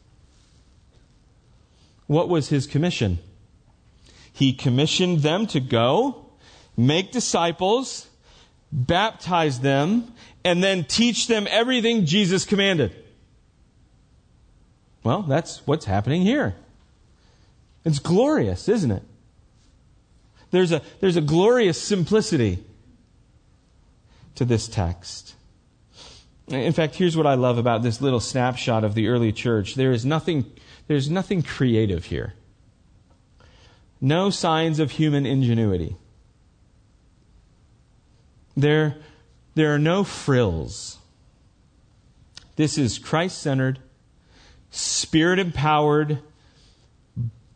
What 2.06 2.28
was 2.28 2.48
his 2.48 2.66
commission? 2.66 3.18
He 4.32 4.52
commissioned 4.52 5.20
them 5.20 5.46
to 5.48 5.60
go, 5.60 6.26
make 6.76 7.12
disciples, 7.12 8.08
baptize 8.72 9.60
them, 9.60 10.12
and 10.44 10.62
then 10.62 10.84
teach 10.84 11.26
them 11.26 11.46
everything 11.50 12.06
Jesus 12.06 12.44
commanded. 12.44 12.94
Well, 15.02 15.22
that's 15.22 15.66
what's 15.66 15.84
happening 15.84 16.22
here. 16.22 16.54
It's 17.84 17.98
glorious, 17.98 18.68
isn't 18.68 18.90
it? 18.90 19.02
There's 20.50 20.72
a, 20.72 20.82
there's 21.00 21.16
a 21.16 21.22
glorious 21.22 21.80
simplicity 21.80 22.62
to 24.34 24.44
this 24.44 24.68
text. 24.68 25.34
In 26.48 26.72
fact, 26.72 26.96
here's 26.96 27.16
what 27.16 27.26
I 27.26 27.34
love 27.34 27.58
about 27.58 27.82
this 27.82 28.00
little 28.00 28.20
snapshot 28.20 28.82
of 28.82 28.94
the 28.94 29.08
early 29.08 29.32
church. 29.32 29.76
There 29.76 29.92
is 29.92 30.04
nothing, 30.04 30.50
there's 30.88 31.08
nothing 31.08 31.42
creative 31.42 32.06
here 32.06 32.34
no 34.00 34.30
signs 34.30 34.78
of 34.78 34.92
human 34.92 35.26
ingenuity. 35.26 35.96
There, 38.56 38.96
there 39.54 39.74
are 39.74 39.78
no 39.78 40.04
frills. 40.04 40.98
This 42.56 42.78
is 42.78 42.98
Christ 42.98 43.38
centered, 43.38 43.78
spirit 44.70 45.38
empowered, 45.38 46.18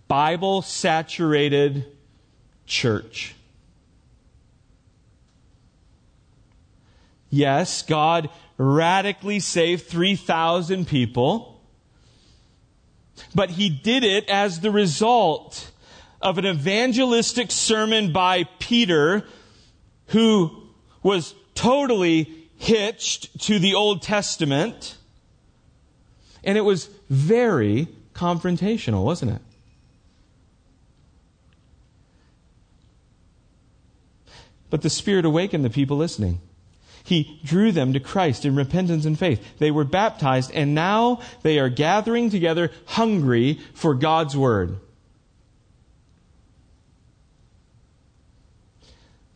Bible 0.08 0.62
saturated 0.62 1.86
church. 2.66 3.34
Yes, 7.30 7.82
God 7.82 8.30
radically 8.56 9.40
saved 9.40 9.86
3,000 9.86 10.86
people, 10.86 11.60
but 13.34 13.50
He 13.50 13.68
did 13.68 14.04
it 14.04 14.28
as 14.28 14.60
the 14.60 14.70
result 14.70 15.72
of 16.24 16.38
an 16.38 16.46
evangelistic 16.46 17.50
sermon 17.50 18.12
by 18.12 18.44
Peter, 18.58 19.24
who 20.08 20.50
was 21.02 21.34
totally 21.54 22.48
hitched 22.56 23.38
to 23.42 23.58
the 23.58 23.74
Old 23.74 24.00
Testament. 24.00 24.96
And 26.42 26.56
it 26.56 26.62
was 26.62 26.88
very 27.10 27.88
confrontational, 28.14 29.04
wasn't 29.04 29.32
it? 29.32 29.42
But 34.70 34.80
the 34.82 34.90
Spirit 34.90 35.26
awakened 35.26 35.64
the 35.64 35.70
people 35.70 35.98
listening. 35.98 36.40
He 37.04 37.38
drew 37.44 37.70
them 37.70 37.92
to 37.92 38.00
Christ 38.00 38.46
in 38.46 38.56
repentance 38.56 39.04
and 39.04 39.18
faith. 39.18 39.58
They 39.58 39.70
were 39.70 39.84
baptized, 39.84 40.50
and 40.52 40.74
now 40.74 41.20
they 41.42 41.58
are 41.58 41.68
gathering 41.68 42.30
together 42.30 42.70
hungry 42.86 43.60
for 43.74 43.94
God's 43.94 44.34
Word. 44.34 44.80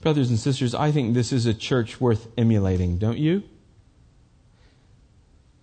Brothers 0.01 0.31
and 0.31 0.39
sisters, 0.39 0.75
I 0.75 0.93
think 0.93 1.15
this 1.15 1.33
is 1.33 1.47
a 1.47 1.55
church 1.55 2.01
worth 2.01 2.29
emulating, 2.39 2.99
don't 2.99 3.19
you? 3.19 3.43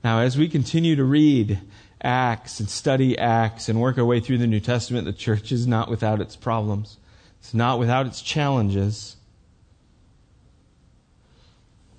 Now, 0.03 0.19
as 0.19 0.37
we 0.37 0.49
continue 0.49 0.95
to 0.97 1.03
read 1.03 1.61
Acts 2.01 2.59
and 2.59 2.69
study 2.69 3.17
Acts 3.17 3.69
and 3.69 3.79
work 3.81 3.97
our 3.97 4.05
way 4.05 4.19
through 4.19 4.37
the 4.37 4.47
New 4.47 4.59
Testament, 4.59 5.05
the 5.05 5.13
church 5.13 5.51
is 5.51 5.65
not 5.65 5.89
without 5.89 6.21
its 6.21 6.35
problems. 6.35 6.97
It's 7.39 7.53
not 7.53 7.79
without 7.79 8.05
its 8.05 8.21
challenges. 8.21 9.15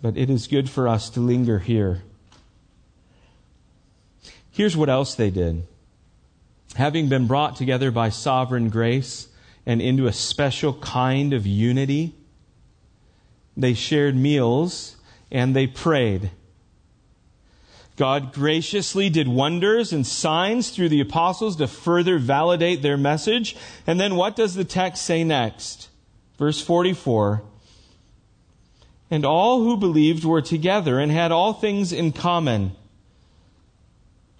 But 0.03 0.17
it 0.17 0.29
is 0.29 0.47
good 0.47 0.69
for 0.69 0.87
us 0.87 1.09
to 1.11 1.21
linger 1.21 1.59
here. 1.59 2.03
Here's 4.51 4.77
what 4.77 4.89
else 4.89 5.15
they 5.15 5.31
did. 5.31 5.67
Having 6.77 7.09
been 7.09 7.27
brought 7.27 7.57
together 7.57 7.91
by 7.91 8.11
sovereign 8.11 8.69
grace 8.69 9.29
and 9.65 9.81
into 9.81 10.07
a 10.07 10.13
special 10.13 10.75
kind 10.75 11.33
of 11.33 11.47
unity, 11.47 12.15
they 13.57 13.75
shared 13.75 14.17
meals, 14.17 14.97
and 15.31 15.55
they 15.57 15.67
prayed. 15.67 16.31
God 17.97 18.33
graciously 18.33 19.09
did 19.09 19.27
wonders 19.27 19.93
and 19.93 20.07
signs 20.07 20.71
through 20.71 20.91
the 20.91 21.01
apostles 21.01 21.57
to 21.57 21.67
further 21.67 22.19
validate 22.19 22.83
their 22.83 22.99
message. 22.99 23.57
And 23.87 23.99
then 23.99 24.17
what 24.17 24.37
does 24.37 24.55
the 24.55 24.65
text 24.65 25.05
say 25.05 25.25
next? 25.25 25.89
Verse 26.39 26.61
44. 26.61 27.43
And 29.11 29.25
all 29.25 29.63
who 29.63 29.79
believed 29.79 30.25
were 30.25 30.43
together 30.43 30.99
and 30.99 31.11
had 31.11 31.33
all 31.33 31.55
things 31.55 31.93
in 31.93 32.13
common. 32.13 32.73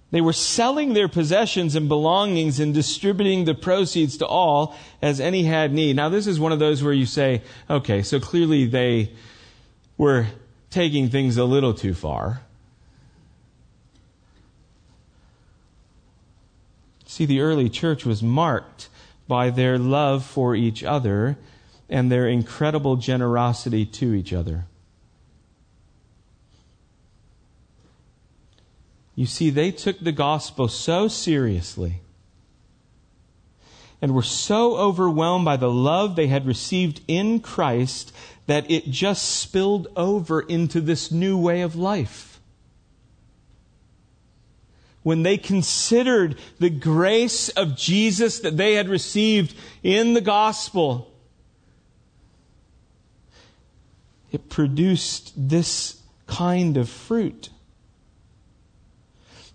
They 0.09 0.21
were 0.21 0.33
selling 0.33 0.93
their 0.93 1.09
possessions 1.09 1.75
and 1.75 1.89
belongings 1.89 2.59
and 2.59 2.73
distributing 2.73 3.43
the 3.43 3.53
proceeds 3.53 4.17
to 4.17 4.25
all 4.25 4.75
as 5.01 5.19
any 5.19 5.43
had 5.43 5.73
need. 5.73 5.97
Now, 5.97 6.07
this 6.07 6.27
is 6.27 6.39
one 6.39 6.53
of 6.53 6.59
those 6.59 6.81
where 6.81 6.93
you 6.93 7.05
say, 7.05 7.41
okay, 7.69 8.01
so 8.01 8.19
clearly 8.19 8.65
they 8.65 9.11
were 9.97 10.27
taking 10.69 11.09
things 11.09 11.37
a 11.37 11.43
little 11.43 11.73
too 11.73 11.93
far. 11.93 12.41
See, 17.05 17.25
the 17.25 17.41
early 17.41 17.69
church 17.69 18.05
was 18.05 18.23
marked 18.23 18.89
by 19.27 19.49
their 19.49 19.77
love 19.77 20.23
for 20.23 20.55
each 20.55 20.83
other 20.83 21.37
and 21.89 22.11
their 22.11 22.27
incredible 22.27 22.95
generosity 22.95 23.85
to 23.85 24.13
each 24.13 24.31
other. 24.31 24.65
You 29.17 29.25
see, 29.25 29.49
they 29.49 29.71
took 29.71 29.99
the 29.99 30.11
gospel 30.11 30.67
so 30.67 31.07
seriously 31.07 32.01
and 33.99 34.13
were 34.13 34.21
so 34.21 34.77
overwhelmed 34.77 35.43
by 35.43 35.57
the 35.57 35.71
love 35.71 36.15
they 36.15 36.27
had 36.27 36.45
received 36.45 37.01
in 37.07 37.39
Christ 37.39 38.13
that 38.45 38.69
it 38.69 38.91
just 38.91 39.27
spilled 39.27 39.87
over 39.95 40.41
into 40.41 40.79
this 40.81 41.11
new 41.11 41.35
way 41.35 41.61
of 41.61 41.75
life. 41.75 42.39
When 45.01 45.23
they 45.23 45.39
considered 45.39 46.37
the 46.59 46.69
grace 46.69 47.49
of 47.49 47.75
Jesus 47.75 48.41
that 48.41 48.55
they 48.55 48.73
had 48.73 48.87
received 48.87 49.55
in 49.81 50.13
the 50.13 50.21
gospel, 50.21 51.11
it 54.31 54.47
produced 54.47 55.33
this 55.35 56.03
kind 56.27 56.77
of 56.77 56.87
fruit. 56.87 57.49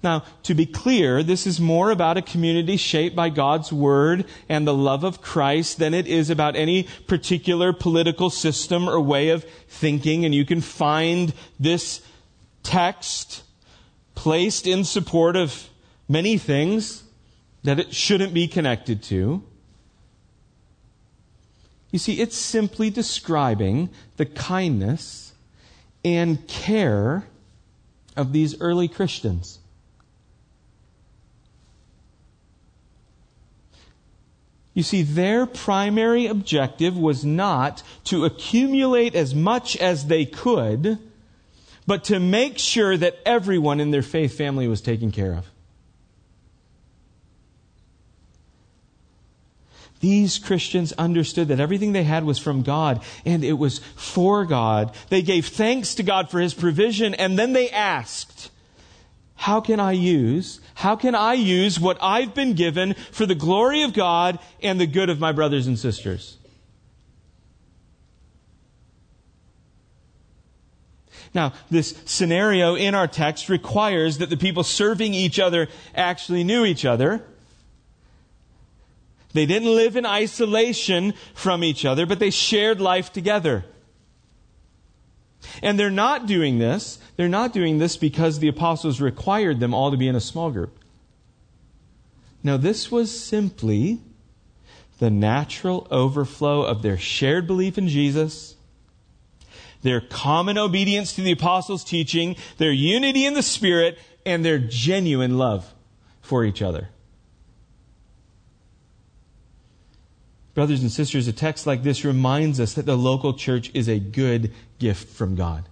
Now, 0.03 0.25
to 0.43 0.55
be 0.55 0.67
clear, 0.67 1.23
this 1.23 1.47
is 1.47 1.61
more 1.61 1.91
about 1.91 2.17
a 2.17 2.23
community 2.23 2.77
shaped 2.77 3.15
by 3.15 3.29
God's 3.29 3.73
Word 3.73 4.25
and 4.49 4.67
the 4.67 4.75
love 4.75 5.05
of 5.05 5.23
Christ 5.23 5.79
than 5.79 5.95
it 5.95 6.09
is 6.09 6.29
about 6.29 6.57
any 6.57 6.89
particular 7.07 7.73
political 7.73 8.29
system 8.29 8.89
or 8.89 9.01
way 9.01 9.29
of 9.29 9.45
thinking. 9.69 10.25
And 10.25 10.35
you 10.35 10.45
can 10.45 10.61
find 10.61 11.33
this 11.61 12.01
text 12.65 13.45
placed 14.15 14.67
in 14.67 14.85
support 14.85 15.37
of 15.37 15.69
many 16.09 16.37
things 16.37 17.05
that 17.63 17.79
it 17.79 17.95
shouldn't 17.95 18.35
be 18.35 18.49
connected 18.49 19.03
to. 19.05 19.43
You 21.93 21.99
see, 21.99 22.21
it's 22.21 22.37
simply 22.37 22.91
describing 22.91 23.91
the 24.17 24.27
kindness 24.27 25.33
and 26.05 26.47
care 26.49 27.29
of 28.17 28.33
these 28.33 28.61
early 28.61 28.89
Christians. 28.89 29.61
You 34.75 34.83
see, 34.83 35.03
their 35.03 35.45
primary 35.47 36.27
objective 36.27 36.97
was 36.97 37.25
not 37.25 37.83
to 38.05 38.25
accumulate 38.25 39.15
as 39.15 39.35
much 39.35 39.77
as 39.77 40.07
they 40.07 40.25
could, 40.25 40.99
but 41.87 42.05
to 42.05 42.19
make 42.19 42.59
sure 42.59 42.97
that 42.97 43.19
everyone 43.27 43.81
in 43.81 43.91
their 43.91 44.03
faith 44.03 44.37
family 44.37 44.67
was 44.67 44.81
taken 44.81 45.11
care 45.11 45.35
of. 45.35 45.47
These 50.01 50.39
Christians 50.39 50.93
understood 50.95 51.49
that 51.49 51.61
everything 51.61 51.93
they 51.93 52.03
had 52.03 52.25
was 52.25 52.39
from 52.39 52.63
God 52.63 53.03
and 53.25 53.45
it 53.45 53.53
was 53.53 53.79
for 53.95 54.45
God. 54.45 54.93
They 55.11 55.23
gave 55.23 55.47
thanks 55.47 55.95
to 55.95 56.03
God 56.03 56.29
for 56.29 56.41
His 56.41 56.55
provision 56.55 57.15
and 57.15 57.39
then 57.39 57.53
they 57.53 57.71
asked, 57.71 58.51
how 59.43 59.61
can 59.61 59.81
I 59.81 59.91
use, 59.91 60.61
how 60.75 60.95
can 60.95 61.17
I 61.17 61.33
use 61.33 61.81
what 61.81 61.99
I've 62.01 62.33
been 62.33 62.55
given 62.55 62.95
for 63.11 63.27
the 63.27 63.35
glory 63.35 63.83
of 63.83 63.93
God 63.93 64.39
and 64.63 64.81
the 64.81 64.87
good 64.87 65.11
of 65.11 65.19
my 65.19 65.33
brothers 65.33 65.67
and 65.67 65.77
sisters? 65.77 66.39
Now, 71.35 71.55
this 71.73 72.01
scenario 72.05 72.77
in 72.77 72.95
our 72.95 73.09
text 73.09 73.49
requires 73.49 74.19
that 74.19 74.31
the 74.31 74.37
people 74.37 74.63
serving 74.63 75.13
each 75.13 75.41
other 75.41 75.67
actually 75.93 76.45
knew 76.45 76.65
each 76.65 76.85
other. 76.85 77.25
They 79.33 79.47
didn't 79.47 79.75
live 79.75 79.97
in 79.97 80.07
isolation 80.07 81.15
from 81.35 81.65
each 81.65 81.85
other, 81.85 82.07
but 82.07 82.21
they 82.21 82.31
shared 82.31 82.81
life 82.81 83.13
together. 83.13 83.65
And 85.63 85.79
they're 85.79 85.91
not 85.91 86.27
doing 86.27 86.59
this. 86.59 86.99
They're 87.17 87.29
not 87.29 87.53
doing 87.53 87.79
this 87.79 87.97
because 87.97 88.39
the 88.39 88.49
apostles 88.49 89.01
required 89.01 89.61
them 89.61 89.75
all 89.75 89.91
to 89.91 89.97
be 89.97 90.09
in 90.09 90.17
a 90.17 90.21
small 90.21 90.51
group. 90.51 90.79
Now, 92.43 92.57
this 92.57 92.91
was 92.91 93.17
simply 93.17 94.01
the 94.99 95.11
natural 95.11 95.87
overflow 95.91 96.63
of 96.63 96.83
their 96.83 96.99
shared 96.99 97.47
belief 97.47 97.79
in 97.79 97.89
Jesus, 97.89 98.57
their 99.83 100.01
common 100.01 100.59
obedience 100.59 101.13
to 101.15 101.23
the 101.23 101.33
apostles' 101.33 101.85
teaching, 101.85 102.37
their 102.59 102.73
unity 102.73 103.27
in 103.27 103.35
the 103.35 103.43
Spirit, 103.43 103.99
and 104.25 104.45
their 104.45 104.59
genuine 104.59 105.39
love 105.39 105.75
for 106.21 106.45
each 106.45 106.63
other. 106.63 106.89
Brothers 110.55 110.83
and 110.83 110.93
sisters, 110.93 111.29
a 111.29 111.33
text 111.33 111.67
like 111.67 111.83
this 111.83 112.05
reminds 112.05 112.61
us 112.61 112.75
that 112.75 112.85
the 112.85 112.97
local 112.97 113.35
church 113.35 113.71
is 113.73 113.89
a 113.89 113.99
good 113.99 114.53
gift 114.79 115.09
from 115.09 115.35
God. 115.35 115.65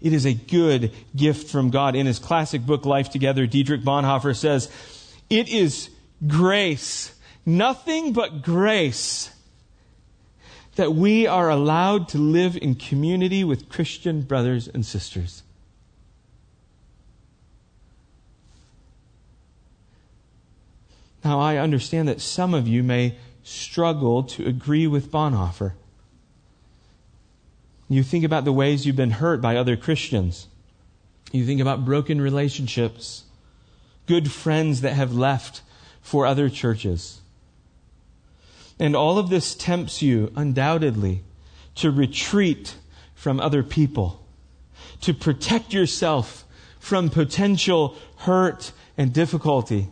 It 0.00 0.12
is 0.12 0.26
a 0.26 0.34
good 0.34 0.92
gift 1.14 1.48
from 1.48 1.70
God. 1.70 1.94
In 1.94 2.06
his 2.06 2.18
classic 2.18 2.62
book, 2.62 2.84
Life 2.84 3.10
Together, 3.10 3.46
Dietrich 3.46 3.82
Bonhoeffer 3.82 4.34
says, 4.34 4.68
It 5.30 5.48
is 5.48 5.90
grace, 6.26 7.14
nothing 7.46 8.12
but 8.12 8.42
grace, 8.42 9.30
that 10.74 10.92
we 10.92 11.28
are 11.28 11.50
allowed 11.50 12.08
to 12.08 12.18
live 12.18 12.56
in 12.56 12.74
community 12.74 13.44
with 13.44 13.68
Christian 13.68 14.22
brothers 14.22 14.66
and 14.66 14.84
sisters. 14.84 15.44
Now, 21.24 21.38
I 21.38 21.56
understand 21.56 22.08
that 22.08 22.20
some 22.20 22.54
of 22.54 22.66
you 22.66 22.82
may 22.82 23.16
struggle 23.42 24.22
to 24.24 24.46
agree 24.46 24.86
with 24.86 25.10
Bonhoeffer. 25.10 25.72
You 27.88 28.02
think 28.02 28.24
about 28.24 28.44
the 28.44 28.52
ways 28.52 28.86
you've 28.86 28.96
been 28.96 29.10
hurt 29.10 29.40
by 29.40 29.56
other 29.56 29.76
Christians. 29.76 30.48
You 31.30 31.44
think 31.44 31.60
about 31.60 31.84
broken 31.84 32.20
relationships, 32.20 33.24
good 34.06 34.30
friends 34.30 34.80
that 34.80 34.94
have 34.94 35.14
left 35.14 35.62
for 36.00 36.26
other 36.26 36.48
churches. 36.48 37.20
And 38.78 38.96
all 38.96 39.18
of 39.18 39.28
this 39.28 39.54
tempts 39.54 40.02
you, 40.02 40.32
undoubtedly, 40.34 41.22
to 41.76 41.90
retreat 41.90 42.76
from 43.14 43.40
other 43.40 43.62
people, 43.62 44.24
to 45.02 45.14
protect 45.14 45.72
yourself 45.72 46.44
from 46.80 47.10
potential 47.10 47.96
hurt 48.16 48.72
and 48.98 49.12
difficulty. 49.12 49.88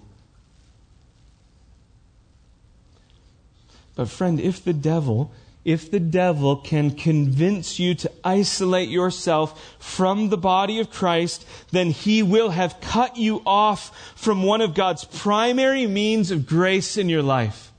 But, 4.00 4.08
friend, 4.08 4.40
if 4.40 4.64
the 4.64 4.72
devil, 4.72 5.30
if 5.62 5.90
the 5.90 6.00
devil 6.00 6.56
can 6.56 6.92
convince 6.92 7.78
you 7.78 7.94
to 7.96 8.10
isolate 8.24 8.88
yourself 8.88 9.76
from 9.78 10.30
the 10.30 10.38
body 10.38 10.80
of 10.80 10.90
Christ, 10.90 11.44
then 11.70 11.90
he 11.90 12.22
will 12.22 12.48
have 12.48 12.80
cut 12.80 13.18
you 13.18 13.42
off 13.44 14.14
from 14.16 14.42
one 14.42 14.62
of 14.62 14.72
God's 14.72 15.04
primary 15.04 15.86
means 15.86 16.30
of 16.30 16.46
grace 16.46 16.96
in 16.96 17.10
your 17.10 17.22
life. 17.22 17.72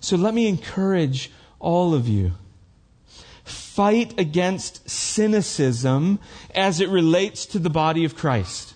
So 0.00 0.16
let 0.16 0.32
me 0.32 0.48
encourage 0.48 1.30
all 1.60 1.92
of 1.92 2.08
you. 2.08 2.32
Fight 3.44 4.18
against 4.18 4.88
cynicism 4.88 6.20
as 6.54 6.80
it 6.80 6.88
relates 6.88 7.44
to 7.44 7.58
the 7.58 7.68
body 7.68 8.06
of 8.06 8.16
Christ. 8.16 8.73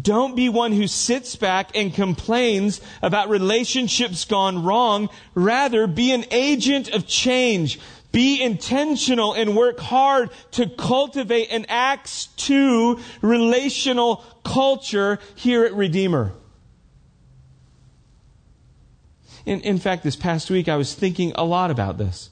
Don't 0.00 0.34
be 0.34 0.48
one 0.48 0.72
who 0.72 0.86
sits 0.86 1.36
back 1.36 1.76
and 1.76 1.92
complains 1.92 2.80
about 3.02 3.28
relationships 3.28 4.24
gone 4.24 4.64
wrong. 4.64 5.10
Rather, 5.34 5.86
be 5.86 6.12
an 6.12 6.24
agent 6.30 6.88
of 6.88 7.06
change. 7.06 7.78
Be 8.10 8.42
intentional 8.42 9.32
and 9.32 9.56
work 9.56 9.80
hard 9.80 10.30
to 10.52 10.68
cultivate 10.68 11.50
an 11.50 11.66
Acts 11.68 12.26
2 12.36 12.98
relational 13.22 14.24
culture 14.44 15.18
here 15.34 15.64
at 15.64 15.74
Redeemer. 15.74 16.32
In, 19.44 19.60
in 19.62 19.78
fact, 19.78 20.04
this 20.04 20.16
past 20.16 20.50
week 20.50 20.68
I 20.68 20.76
was 20.76 20.94
thinking 20.94 21.32
a 21.34 21.44
lot 21.44 21.70
about 21.70 21.98
this 21.98 22.30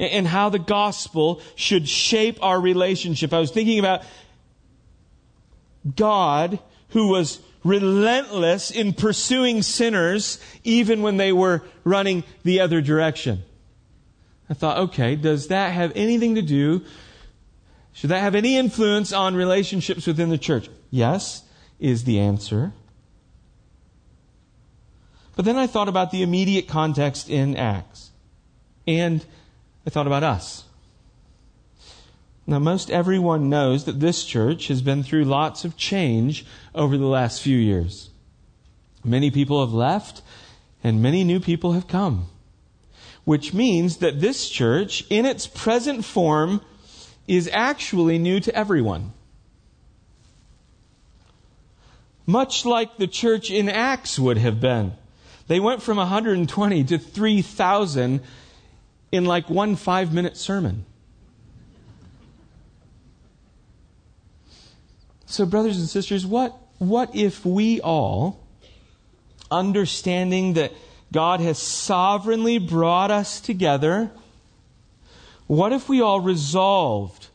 and 0.00 0.26
how 0.26 0.48
the 0.48 0.58
gospel 0.58 1.40
should 1.54 1.88
shape 1.88 2.38
our 2.42 2.60
relationship. 2.60 3.32
I 3.32 3.38
was 3.38 3.50
thinking 3.50 3.78
about 3.78 4.02
God 5.96 6.58
who 6.90 7.08
was 7.08 7.40
relentless 7.64 8.70
in 8.70 8.92
pursuing 8.92 9.62
sinners 9.62 10.38
even 10.62 11.02
when 11.02 11.16
they 11.16 11.32
were 11.32 11.62
running 11.82 12.24
the 12.42 12.60
other 12.60 12.80
direction. 12.80 13.42
I 14.48 14.54
thought, 14.54 14.78
okay, 14.78 15.16
does 15.16 15.48
that 15.48 15.72
have 15.72 15.92
anything 15.94 16.34
to 16.34 16.42
do? 16.42 16.84
Should 17.92 18.10
that 18.10 18.20
have 18.20 18.34
any 18.34 18.56
influence 18.56 19.12
on 19.12 19.34
relationships 19.34 20.06
within 20.06 20.28
the 20.28 20.38
church? 20.38 20.68
Yes, 20.90 21.42
is 21.80 22.04
the 22.04 22.20
answer. 22.20 22.72
But 25.36 25.44
then 25.44 25.56
I 25.56 25.66
thought 25.66 25.88
about 25.88 26.10
the 26.10 26.22
immediate 26.22 26.68
context 26.68 27.30
in 27.30 27.56
Acts. 27.56 28.10
And 28.86 29.24
I 29.86 29.90
thought 29.90 30.06
about 30.06 30.22
us. 30.22 30.64
Now, 32.46 32.58
most 32.58 32.90
everyone 32.90 33.48
knows 33.48 33.84
that 33.84 34.00
this 34.00 34.24
church 34.24 34.68
has 34.68 34.82
been 34.82 35.02
through 35.02 35.24
lots 35.24 35.64
of 35.64 35.76
change 35.76 36.44
over 36.74 36.98
the 36.98 37.06
last 37.06 37.40
few 37.40 37.56
years. 37.56 38.10
Many 39.02 39.30
people 39.30 39.64
have 39.64 39.72
left, 39.72 40.22
and 40.82 41.00
many 41.02 41.24
new 41.24 41.40
people 41.40 41.72
have 41.72 41.88
come. 41.88 42.28
which 43.24 43.54
means 43.54 43.98
that 43.98 44.20
this 44.20 44.50
church, 44.50 45.02
in 45.08 45.24
its 45.24 45.46
present 45.46 46.04
form, 46.04 46.60
is 47.26 47.48
actually 47.52 48.18
new 48.18 48.38
to 48.38 48.54
everyone. 48.54 49.12
Much 52.26 52.64
like 52.64 52.96
the 52.98 53.06
church 53.06 53.50
in 53.50 53.68
Acts 53.68 54.18
would 54.18 54.38
have 54.38 54.60
been. 54.60 54.92
They 55.46 55.60
went 55.60 55.82
from 55.82 55.96
120 55.96 56.84
to 56.84 56.98
3,000 56.98 58.20
in 59.12 59.24
like 59.24 59.48
one 59.48 59.76
five 59.76 60.12
minute 60.12 60.36
sermon. 60.36 60.84
So, 65.26 65.46
brothers 65.46 65.78
and 65.78 65.88
sisters, 65.88 66.26
what, 66.26 66.56
what 66.78 67.14
if 67.14 67.44
we 67.44 67.80
all, 67.80 68.40
understanding 69.50 70.54
that 70.54 70.72
God 71.12 71.40
has 71.40 71.58
sovereignly 71.58 72.58
brought 72.58 73.10
us 73.10 73.40
together, 73.40 74.10
what 75.46 75.72
if 75.72 75.88
we 75.88 76.00
all 76.00 76.20
resolved 76.20 77.28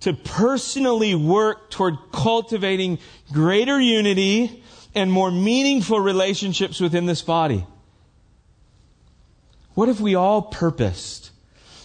to 0.00 0.12
personally 0.12 1.14
work 1.14 1.70
toward 1.70 1.96
cultivating 2.12 2.98
greater 3.32 3.80
unity 3.80 4.62
and 4.94 5.10
more 5.10 5.30
meaningful 5.30 5.98
relationships 5.98 6.80
within 6.80 7.06
this 7.06 7.22
body? 7.22 7.66
What 9.74 9.88
if 9.88 10.00
we 10.00 10.14
all 10.14 10.42
purposed 10.42 11.30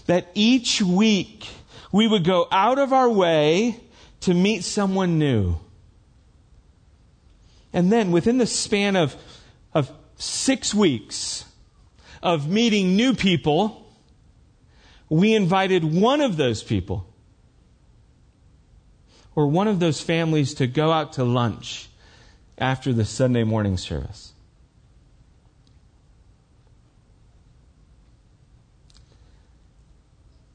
that 0.06 0.28
each 0.36 0.82
week 0.82 1.48
we 1.92 2.08
would 2.08 2.24
go 2.24 2.48
out 2.52 2.78
of 2.78 2.94
our 2.94 3.10
way 3.10 3.80
to 4.22 4.34
meet 4.34 4.64
someone 4.64 5.20
new? 5.20 5.58
And 7.72 7.92
then 7.92 8.12
within 8.12 8.38
the 8.38 8.48
span 8.48 8.96
of, 8.96 9.16
of 9.74 9.92
six 10.16 10.74
weeks 10.74 11.46
of 12.22 12.50
meeting 12.50 12.96
new 12.96 13.14
people, 13.14 13.88
we 15.10 15.34
invited 15.34 15.84
one 15.84 16.22
of 16.22 16.38
those 16.38 16.64
people 16.64 17.06
or 19.36 19.48
one 19.48 19.68
of 19.68 19.80
those 19.80 20.02
families 20.02 20.54
to 20.56 20.68
go 20.68 20.92
out 20.92 21.14
to 21.14 21.24
lunch 21.24 21.90
after 22.58 22.92
the 22.92 23.06
Sunday 23.06 23.44
morning 23.44 23.78
service. 23.78 24.34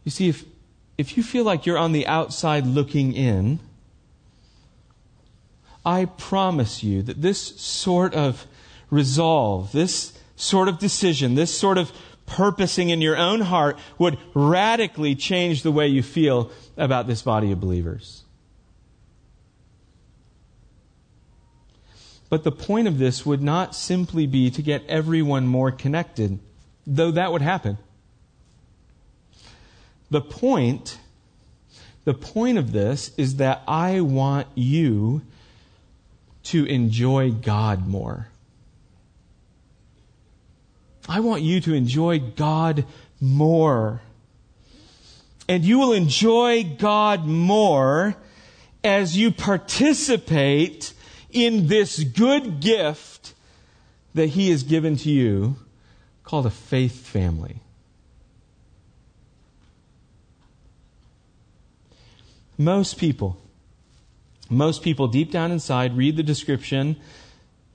You 0.05 0.11
see, 0.11 0.29
if, 0.29 0.45
if 0.97 1.17
you 1.17 1.23
feel 1.23 1.45
like 1.45 1.67
you're 1.67 1.79
on 1.79 1.93
the 1.93 2.07
outside 2.07 2.67
looking 2.67 3.13
in, 3.13 3.59
I 5.85 6.07
promise 6.07 6.83
you 6.83 7.03
that 7.03 7.21
this 7.21 7.61
sort 7.61 8.15
of 8.15 8.47
resolve, 8.91 9.73
this 9.73 10.19
sort 10.37 10.69
of 10.69 10.79
decision, 10.79 11.35
this 11.35 11.57
sort 11.57 11.79
of 11.79 11.93
purposing 12.27 12.89
in 12.89 13.01
your 13.01 13.17
own 13.17 13.43
heart 13.43 13.79
would 13.99 14.19
radically 14.33 15.15
change 15.15 15.63
the 15.63 15.73
way 15.73 15.87
you 15.89 16.03
feel 16.03 16.51
about 16.77 17.07
this 17.07 17.23
body 17.23 17.53
of 17.53 17.61
believers. 17.61 18.23
But 22.31 22.45
the 22.45 22.53
point 22.53 22.89
of 22.89 22.99
this 22.99 23.27
would 23.27 23.43
not 23.43 23.75
simply 23.75 24.27
be 24.27 24.51
to 24.51 24.63
get 24.63 24.85
everyone 24.89 25.47
more 25.47 25.71
connected, 25.71 26.39
though 26.87 27.11
that 27.11 27.31
would 27.31 27.43
happen. 27.43 27.79
The 30.11 30.21
point, 30.21 30.99
the 32.05 32.15
point 32.15 32.59
of 32.59 32.73
this 32.73 33.13
is 33.17 33.37
that 33.37 33.63
I 33.67 34.01
want 34.01 34.49
you 34.55 35.23
to 36.45 36.65
enjoy 36.67 37.31
God 37.31 37.87
more. 37.87 38.29
I 41.09 41.21
want 41.21 41.43
you 41.43 41.61
to 41.63 41.75
enjoy 41.75 42.19
God 42.19 42.87
more. 43.21 44.01
And 45.49 45.65
you 45.65 45.79
will 45.79 45.93
enjoy 45.93 46.65
God 46.79 47.27
more 47.27 48.17
as 48.83 49.17
you 49.17 49.31
participate 49.31 50.93
in 51.31 51.67
this 51.67 52.03
good 52.05 52.61
gift 52.61 53.35
that 54.15 54.29
He 54.29 54.51
has 54.51 54.63
given 54.63 54.97
to 54.99 55.11
you 55.11 55.57
called 56.23 56.47
a 56.47 56.51
faith 56.51 57.07
family. 57.07 57.61
Most 62.57 62.99
people, 62.99 63.37
most 64.49 64.83
people 64.83 65.09
deep 65.09 65.31
down 65.31 65.51
inside 65.51 65.97
read 65.97 66.17
the 66.17 66.23
description 66.23 66.97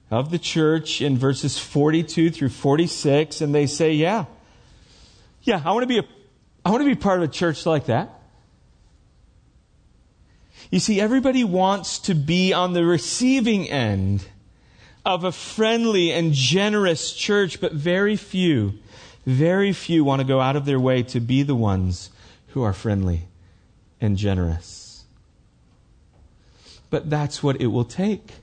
of 0.10 0.32
the 0.32 0.40
church 0.40 1.02
in 1.02 1.18
verses 1.18 1.60
42 1.60 2.32
through 2.32 2.50
46 2.50 3.42
and 3.42 3.54
they 3.54 3.68
say, 3.68 3.94
yeah, 3.94 4.26
yeah, 5.44 5.62
I 5.64 5.72
want 5.72 5.84
to 5.84 5.88
be 5.88 6.00
a, 6.00 6.04
I 6.66 6.72
want 6.72 6.82
to 6.82 6.90
be 6.90 6.96
part 6.96 7.20
of 7.20 7.24
a 7.24 7.32
church 7.32 7.66
like 7.66 7.88
that. 7.88 8.10
You 10.72 10.80
see, 10.80 11.02
everybody 11.02 11.44
wants 11.44 12.00
to 12.00 12.14
be 12.14 12.54
on 12.54 12.74
the 12.74 12.86
receiving 12.86 13.70
end 13.70 14.26
of 15.06 15.24
a 15.24 15.32
friendly 15.32 16.12
and 16.12 16.34
generous 16.34 17.14
church, 17.14 17.60
but 17.60 17.74
very 17.74 18.16
few, 18.16 18.74
very 19.26 19.74
few 19.74 20.04
want 20.04 20.22
to 20.22 20.28
go 20.28 20.40
out 20.40 20.56
of 20.56 20.66
their 20.66 20.80
way 20.80 21.02
to 21.04 21.20
be 21.20 21.44
the 21.44 21.56
ones 21.56 22.12
who 22.50 22.62
are 22.62 22.74
friendly 22.74 23.26
and 24.02 24.18
generous. 24.18 25.06
But 26.90 27.10
that's 27.10 27.44
what 27.44 27.62
it 27.62 27.68
will 27.68 27.86
take. 27.86 28.34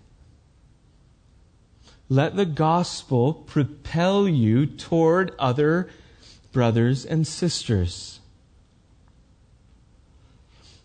Let 2.09 2.37
the 2.37 2.47
gospel 2.47 3.35
propel 3.35 4.29
you 4.29 4.67
toward 4.67 5.35
other 5.39 5.89
brothers 6.53 7.05
and 7.05 7.27
sisters. 7.27 8.21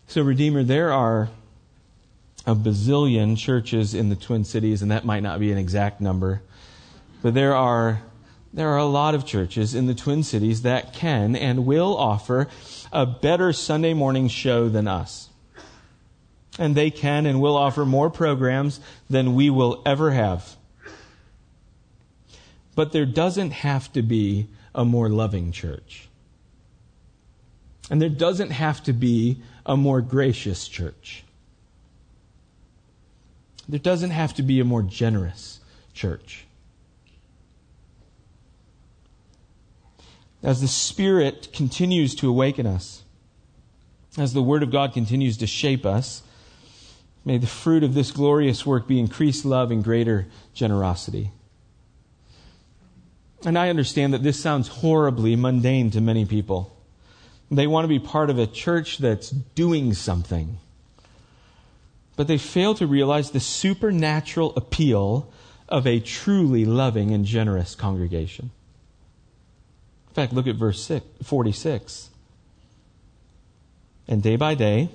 So, 0.08 0.22
Redeemer, 0.22 0.64
there 0.64 0.92
are 0.92 1.30
a 2.44 2.54
bazillion 2.54 3.38
churches 3.38 3.94
in 3.94 4.08
the 4.08 4.16
Twin 4.16 4.44
Cities, 4.44 4.82
and 4.82 4.90
that 4.90 5.04
might 5.04 5.22
not 5.22 5.38
be 5.38 5.52
an 5.52 5.58
exact 5.58 6.00
number, 6.00 6.42
but 7.22 7.34
there 7.34 7.54
are 7.54 8.02
there 8.52 8.68
are 8.68 8.78
a 8.78 8.84
lot 8.84 9.14
of 9.14 9.24
churches 9.24 9.74
in 9.74 9.86
the 9.86 9.94
Twin 9.94 10.22
Cities 10.22 10.62
that 10.62 10.92
can 10.92 11.34
and 11.34 11.64
will 11.64 11.96
offer 11.96 12.48
a 12.92 13.06
better 13.06 13.52
Sunday 13.52 13.94
morning 13.94 14.28
show 14.28 14.68
than 14.68 14.86
us. 14.86 15.30
And 16.58 16.74
they 16.74 16.90
can 16.90 17.24
and 17.24 17.40
will 17.40 17.56
offer 17.56 17.86
more 17.86 18.10
programs 18.10 18.78
than 19.08 19.34
we 19.34 19.48
will 19.48 19.82
ever 19.86 20.10
have. 20.10 20.56
But 22.74 22.92
there 22.92 23.06
doesn't 23.06 23.50
have 23.52 23.92
to 23.94 24.02
be 24.02 24.48
a 24.74 24.84
more 24.84 25.08
loving 25.08 25.52
church. 25.52 26.08
And 27.90 28.00
there 28.00 28.08
doesn't 28.08 28.50
have 28.50 28.82
to 28.84 28.92
be 28.92 29.42
a 29.64 29.76
more 29.76 30.00
gracious 30.00 30.68
church. 30.68 31.24
There 33.68 33.78
doesn't 33.78 34.10
have 34.10 34.34
to 34.34 34.42
be 34.42 34.60
a 34.60 34.64
more 34.64 34.82
generous 34.82 35.60
church. 35.94 36.46
As 40.42 40.60
the 40.60 40.68
Spirit 40.68 41.52
continues 41.52 42.14
to 42.16 42.28
awaken 42.28 42.66
us, 42.66 43.02
as 44.18 44.32
the 44.32 44.42
Word 44.42 44.62
of 44.62 44.70
God 44.70 44.92
continues 44.92 45.36
to 45.38 45.46
shape 45.46 45.86
us, 45.86 46.22
may 47.24 47.38
the 47.38 47.46
fruit 47.46 47.84
of 47.84 47.94
this 47.94 48.10
glorious 48.10 48.66
work 48.66 48.88
be 48.88 48.98
increased 48.98 49.44
love 49.44 49.70
and 49.70 49.84
greater 49.84 50.26
generosity. 50.52 51.30
And 53.44 53.58
I 53.58 53.70
understand 53.70 54.14
that 54.14 54.22
this 54.22 54.40
sounds 54.40 54.68
horribly 54.68 55.36
mundane 55.36 55.90
to 55.92 56.00
many 56.00 56.24
people. 56.24 56.76
They 57.50 57.66
want 57.66 57.84
to 57.84 57.88
be 57.88 57.98
part 57.98 58.30
of 58.30 58.38
a 58.38 58.46
church 58.46 58.98
that's 58.98 59.30
doing 59.30 59.94
something. 59.94 60.58
But 62.16 62.26
they 62.26 62.38
fail 62.38 62.74
to 62.74 62.86
realize 62.86 63.30
the 63.30 63.40
supernatural 63.40 64.54
appeal 64.56 65.32
of 65.68 65.86
a 65.86 66.00
truly 66.00 66.64
loving 66.64 67.12
and 67.12 67.24
generous 67.24 67.74
congregation. 67.74 68.50
In 70.12 70.14
fact, 70.14 70.34
look 70.34 70.46
at 70.46 70.56
verse 70.56 70.90
46. 71.22 72.10
And 74.06 74.22
day 74.22 74.36
by 74.36 74.54
day, 74.54 74.90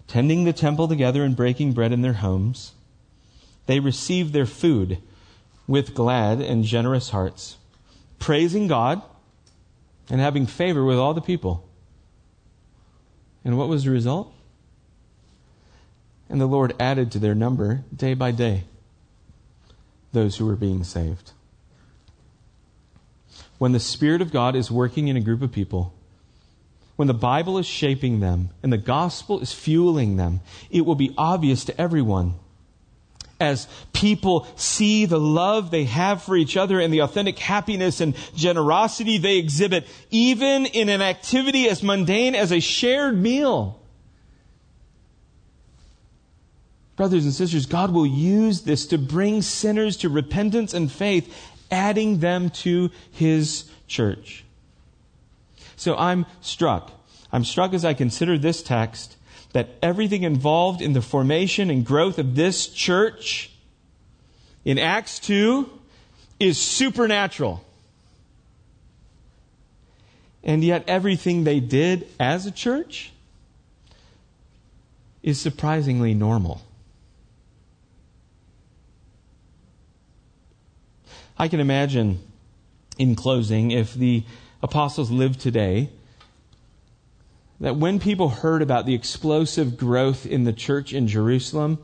attending 0.00 0.42
the 0.42 0.52
temple 0.52 0.88
together 0.88 1.22
and 1.22 1.36
breaking 1.36 1.72
bread 1.72 1.92
in 1.92 2.02
their 2.02 2.14
homes, 2.14 2.72
they 3.66 3.78
received 3.78 4.32
their 4.32 4.44
food 4.44 4.98
with 5.68 5.94
glad 5.94 6.40
and 6.40 6.64
generous 6.64 7.10
hearts, 7.10 7.56
praising 8.18 8.66
God 8.66 9.00
and 10.10 10.20
having 10.20 10.46
favor 10.46 10.84
with 10.84 10.98
all 10.98 11.14
the 11.14 11.20
people. 11.20 11.64
And 13.44 13.56
what 13.56 13.68
was 13.68 13.84
the 13.84 13.90
result? 13.92 14.34
And 16.28 16.40
the 16.40 16.46
Lord 16.46 16.74
added 16.80 17.12
to 17.12 17.20
their 17.20 17.36
number 17.36 17.84
day 17.94 18.14
by 18.14 18.32
day 18.32 18.64
those 20.12 20.38
who 20.38 20.46
were 20.46 20.56
being 20.56 20.82
saved. 20.82 21.30
When 23.64 23.72
the 23.72 23.80
Spirit 23.80 24.20
of 24.20 24.30
God 24.30 24.56
is 24.56 24.70
working 24.70 25.08
in 25.08 25.16
a 25.16 25.22
group 25.22 25.40
of 25.40 25.50
people, 25.50 25.94
when 26.96 27.08
the 27.08 27.14
Bible 27.14 27.56
is 27.56 27.64
shaping 27.64 28.20
them 28.20 28.50
and 28.62 28.70
the 28.70 28.76
gospel 28.76 29.40
is 29.40 29.54
fueling 29.54 30.18
them, 30.18 30.42
it 30.68 30.82
will 30.82 30.96
be 30.96 31.14
obvious 31.16 31.64
to 31.64 31.80
everyone 31.80 32.34
as 33.40 33.66
people 33.94 34.46
see 34.56 35.06
the 35.06 35.18
love 35.18 35.70
they 35.70 35.84
have 35.84 36.22
for 36.22 36.36
each 36.36 36.58
other 36.58 36.78
and 36.78 36.92
the 36.92 37.00
authentic 37.00 37.38
happiness 37.38 38.02
and 38.02 38.14
generosity 38.36 39.16
they 39.16 39.38
exhibit, 39.38 39.86
even 40.10 40.66
in 40.66 40.90
an 40.90 41.00
activity 41.00 41.66
as 41.66 41.82
mundane 41.82 42.34
as 42.34 42.52
a 42.52 42.60
shared 42.60 43.16
meal. 43.16 43.80
Brothers 46.96 47.24
and 47.24 47.32
sisters, 47.32 47.64
God 47.64 47.92
will 47.92 48.06
use 48.06 48.60
this 48.60 48.86
to 48.88 48.98
bring 48.98 49.40
sinners 49.40 49.96
to 49.96 50.10
repentance 50.10 50.74
and 50.74 50.92
faith, 50.92 51.34
adding 51.74 52.20
them 52.20 52.50
to 52.50 52.90
His 53.10 53.68
church. 53.88 54.44
So 55.76 55.96
I'm 55.96 56.24
struck. 56.40 56.92
I'm 57.32 57.44
struck 57.44 57.74
as 57.74 57.84
I 57.84 57.94
consider 57.94 58.38
this 58.38 58.62
text 58.62 59.16
that 59.52 59.70
everything 59.82 60.22
involved 60.22 60.80
in 60.80 60.92
the 60.92 61.02
formation 61.02 61.70
and 61.70 61.84
growth 61.84 62.18
of 62.18 62.36
this 62.36 62.68
church 62.68 63.50
in 64.64 64.78
Acts 64.78 65.18
2 65.18 65.68
is 66.38 66.58
supernatural. 66.58 67.64
And 70.42 70.62
yet 70.62 70.84
everything 70.86 71.44
they 71.44 71.58
did 71.58 72.06
as 72.20 72.46
a 72.46 72.50
church 72.50 73.12
is 75.22 75.40
surprisingly 75.40 76.14
normal. 76.14 76.62
I 81.38 81.48
can 81.48 81.60
imagine, 81.60 82.20
in 82.98 83.16
closing, 83.16 83.70
if 83.70 83.94
the 83.94 84.24
apostles 84.62 85.10
lived 85.10 85.40
today, 85.40 85.90
that 87.60 87.76
when 87.76 87.98
people 87.98 88.28
heard 88.28 88.62
about 88.62 88.86
the 88.86 88.94
explosive 88.94 89.76
growth 89.76 90.26
in 90.26 90.44
the 90.44 90.52
church 90.52 90.92
in 90.92 91.08
Jerusalem, 91.08 91.78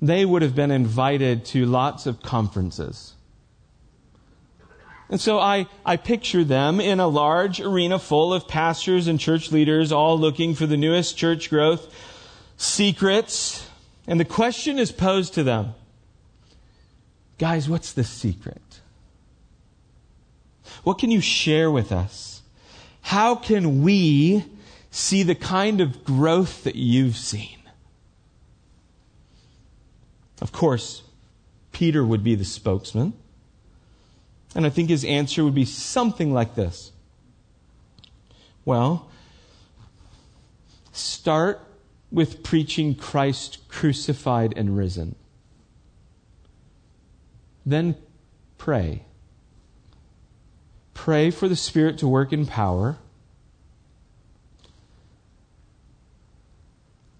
they 0.00 0.24
would 0.24 0.42
have 0.42 0.54
been 0.54 0.70
invited 0.70 1.44
to 1.46 1.66
lots 1.66 2.06
of 2.06 2.22
conferences. 2.22 3.14
And 5.10 5.20
so 5.20 5.38
I, 5.38 5.66
I 5.86 5.96
picture 5.96 6.44
them 6.44 6.80
in 6.80 7.00
a 7.00 7.08
large 7.08 7.60
arena 7.60 7.98
full 7.98 8.34
of 8.34 8.46
pastors 8.46 9.06
and 9.06 9.18
church 9.18 9.50
leaders, 9.50 9.90
all 9.90 10.18
looking 10.18 10.54
for 10.54 10.66
the 10.66 10.76
newest 10.76 11.16
church 11.16 11.48
growth 11.48 11.92
secrets. 12.56 13.66
And 14.06 14.20
the 14.20 14.24
question 14.24 14.78
is 14.78 14.92
posed 14.92 15.34
to 15.34 15.42
them 15.42 15.74
Guys, 17.38 17.68
what's 17.68 17.92
the 17.92 18.04
secret? 18.04 18.60
What 20.88 20.96
can 20.96 21.10
you 21.10 21.20
share 21.20 21.70
with 21.70 21.92
us? 21.92 22.40
How 23.02 23.34
can 23.34 23.82
we 23.82 24.46
see 24.90 25.22
the 25.22 25.34
kind 25.34 25.82
of 25.82 26.02
growth 26.02 26.64
that 26.64 26.76
you've 26.76 27.18
seen? 27.18 27.58
Of 30.40 30.50
course, 30.50 31.02
Peter 31.72 32.02
would 32.02 32.24
be 32.24 32.36
the 32.36 32.44
spokesman. 32.46 33.12
And 34.54 34.64
I 34.64 34.70
think 34.70 34.88
his 34.88 35.04
answer 35.04 35.44
would 35.44 35.54
be 35.54 35.66
something 35.66 36.32
like 36.32 36.54
this 36.54 36.90
Well, 38.64 39.10
start 40.92 41.60
with 42.10 42.42
preaching 42.42 42.94
Christ 42.94 43.58
crucified 43.68 44.54
and 44.56 44.74
risen. 44.74 45.16
Then 47.66 47.94
pray 48.56 49.02
Pray 50.98 51.30
for 51.30 51.48
the 51.48 51.54
Spirit 51.54 51.96
to 51.98 52.08
work 52.08 52.32
in 52.32 52.44
power. 52.44 52.98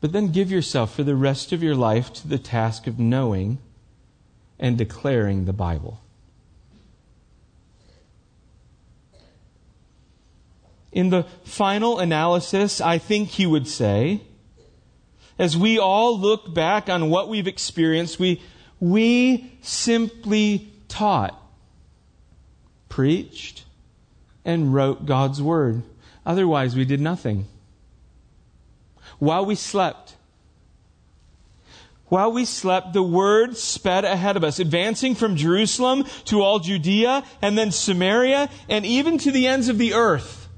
But 0.00 0.10
then 0.10 0.32
give 0.32 0.50
yourself 0.50 0.92
for 0.92 1.04
the 1.04 1.14
rest 1.14 1.52
of 1.52 1.62
your 1.62 1.76
life 1.76 2.12
to 2.14 2.26
the 2.28 2.38
task 2.38 2.88
of 2.88 2.98
knowing 2.98 3.58
and 4.58 4.76
declaring 4.76 5.44
the 5.44 5.52
Bible. 5.52 6.02
In 10.90 11.10
the 11.10 11.22
final 11.44 12.00
analysis, 12.00 12.80
I 12.80 12.98
think 12.98 13.28
he 13.28 13.46
would 13.46 13.68
say, 13.68 14.22
as 15.38 15.56
we 15.56 15.78
all 15.78 16.18
look 16.18 16.52
back 16.52 16.90
on 16.90 17.10
what 17.10 17.28
we've 17.28 17.46
experienced, 17.46 18.18
we, 18.18 18.42
we 18.80 19.52
simply 19.62 20.72
taught, 20.88 21.40
preached, 22.88 23.64
and 24.48 24.72
wrote 24.72 25.04
God's 25.04 25.42
word. 25.42 25.82
Otherwise, 26.24 26.74
we 26.74 26.86
did 26.86 27.02
nothing. 27.02 27.44
While 29.18 29.44
we 29.44 29.54
slept, 29.54 30.16
while 32.06 32.32
we 32.32 32.46
slept, 32.46 32.94
the 32.94 33.02
word 33.02 33.58
sped 33.58 34.06
ahead 34.06 34.38
of 34.38 34.44
us, 34.44 34.58
advancing 34.58 35.14
from 35.14 35.36
Jerusalem 35.36 36.04
to 36.24 36.40
all 36.40 36.60
Judea 36.60 37.24
and 37.42 37.58
then 37.58 37.70
Samaria 37.70 38.48
and 38.70 38.86
even 38.86 39.18
to 39.18 39.30
the 39.30 39.46
ends 39.46 39.68
of 39.68 39.76
the 39.76 39.92
earth. 39.92 40.48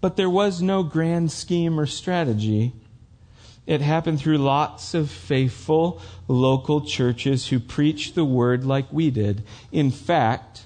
But 0.00 0.16
there 0.16 0.30
was 0.30 0.62
no 0.62 0.82
grand 0.82 1.32
scheme 1.32 1.78
or 1.78 1.84
strategy. 1.84 2.72
It 3.66 3.80
happened 3.80 4.20
through 4.20 4.38
lots 4.38 4.92
of 4.92 5.10
faithful 5.10 6.00
local 6.28 6.82
churches 6.82 7.48
who 7.48 7.58
preached 7.58 8.14
the 8.14 8.24
word 8.24 8.64
like 8.64 8.92
we 8.92 9.10
did. 9.10 9.42
In 9.72 9.90
fact, 9.90 10.64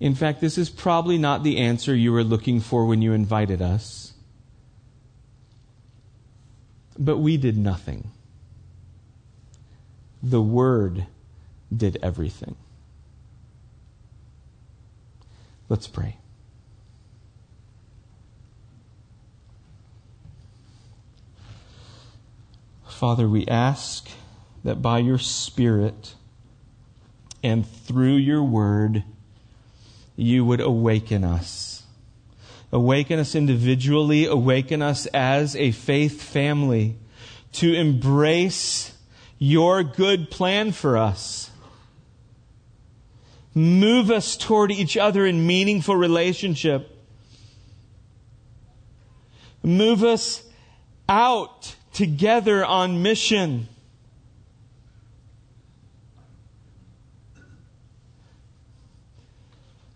in 0.00 0.14
fact, 0.14 0.40
this 0.40 0.58
is 0.58 0.70
probably 0.70 1.18
not 1.18 1.42
the 1.42 1.58
answer 1.58 1.94
you 1.94 2.12
were 2.12 2.22
looking 2.22 2.60
for 2.60 2.86
when 2.86 3.02
you 3.02 3.12
invited 3.12 3.60
us. 3.60 4.12
But 6.98 7.18
we 7.18 7.36
did 7.36 7.56
nothing. 7.56 8.10
The 10.22 10.42
Word 10.42 11.06
did 11.74 11.98
everything. 12.02 12.56
Let's 15.68 15.86
pray. 15.86 16.16
Father, 22.98 23.28
we 23.28 23.46
ask 23.46 24.08
that 24.64 24.82
by 24.82 24.98
your 24.98 25.18
Spirit 25.18 26.16
and 27.44 27.64
through 27.64 28.16
your 28.16 28.42
word, 28.42 29.04
you 30.16 30.44
would 30.44 30.60
awaken 30.60 31.22
us. 31.22 31.84
Awaken 32.72 33.20
us 33.20 33.36
individually, 33.36 34.26
awaken 34.26 34.82
us 34.82 35.06
as 35.14 35.54
a 35.54 35.70
faith 35.70 36.20
family 36.20 36.96
to 37.52 37.72
embrace 37.72 38.92
your 39.38 39.84
good 39.84 40.28
plan 40.28 40.72
for 40.72 40.96
us. 40.96 41.52
Move 43.54 44.10
us 44.10 44.36
toward 44.36 44.72
each 44.72 44.96
other 44.96 45.24
in 45.24 45.46
meaningful 45.46 45.94
relationship. 45.94 46.98
Move 49.62 50.02
us 50.02 50.42
out 51.08 51.76
together 51.98 52.64
on 52.64 53.02
mission. 53.02 53.66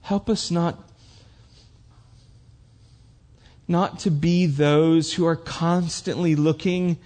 Help 0.01 0.29
us 0.29 0.51
not, 0.51 0.91
not 3.69 4.01
to 4.01 4.11
be 4.11 4.47
those 4.47 5.15
who 5.15 5.25
are 5.25 5.37
constantly 5.37 6.35
looking 6.35 6.99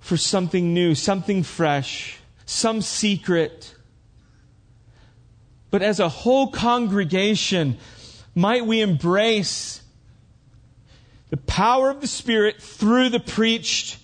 for 0.00 0.18
something 0.18 0.74
new, 0.74 0.94
something 0.94 1.42
fresh, 1.42 2.18
some 2.44 2.82
secret. 2.82 3.74
But 5.70 5.80
as 5.80 5.98
a 5.98 6.10
whole 6.10 6.48
congregation, 6.48 7.78
might 8.34 8.66
we 8.66 8.82
embrace 8.82 9.80
the 11.30 11.38
power 11.38 11.88
of 11.88 12.02
the 12.02 12.06
Spirit 12.06 12.60
through 12.60 13.08
the 13.08 13.18
preached 13.18 13.96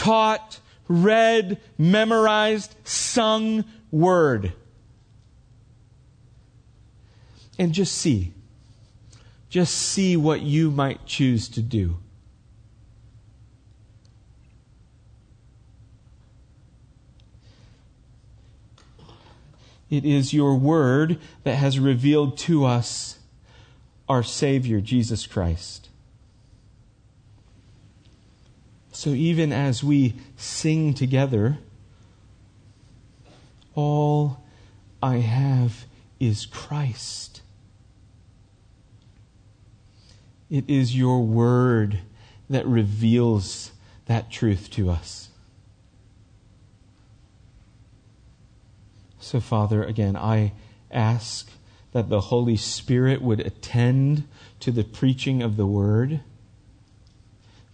taught, 0.00 0.60
read, 0.88 1.60
memorized, 1.76 2.74
sung 2.84 3.66
word. 3.90 4.54
And 7.58 7.74
just 7.74 7.92
see. 7.98 8.32
Just 9.50 9.74
see 9.74 10.16
what 10.16 10.40
you 10.40 10.70
might 10.70 11.04
choose 11.04 11.50
to 11.50 11.60
do. 11.60 11.98
It 19.90 20.06
is 20.06 20.32
your 20.32 20.54
word 20.54 21.18
that 21.44 21.56
has 21.56 21.78
revealed 21.78 22.38
to 22.38 22.64
us 22.64 23.18
our 24.08 24.22
Savior, 24.22 24.80
Jesus 24.80 25.26
Christ. 25.26 25.89
So 29.00 29.14
even 29.14 29.50
as 29.50 29.82
we 29.82 30.12
sing 30.36 30.92
together, 30.92 31.56
all 33.74 34.42
I 35.02 35.20
have 35.20 35.86
is 36.20 36.44
Christ. 36.44 37.40
It 40.50 40.68
is 40.68 40.94
your 40.94 41.22
word 41.22 42.00
that 42.50 42.66
reveals 42.66 43.70
that 44.04 44.30
truth 44.30 44.68
to 44.72 44.90
us. 44.90 45.30
So, 49.18 49.40
Father, 49.40 49.82
again, 49.82 50.14
I 50.14 50.52
ask 50.90 51.50
that 51.92 52.10
the 52.10 52.20
Holy 52.20 52.58
Spirit 52.58 53.22
would 53.22 53.40
attend 53.40 54.28
to 54.58 54.70
the 54.70 54.84
preaching 54.84 55.42
of 55.42 55.56
the 55.56 55.64
word, 55.64 56.20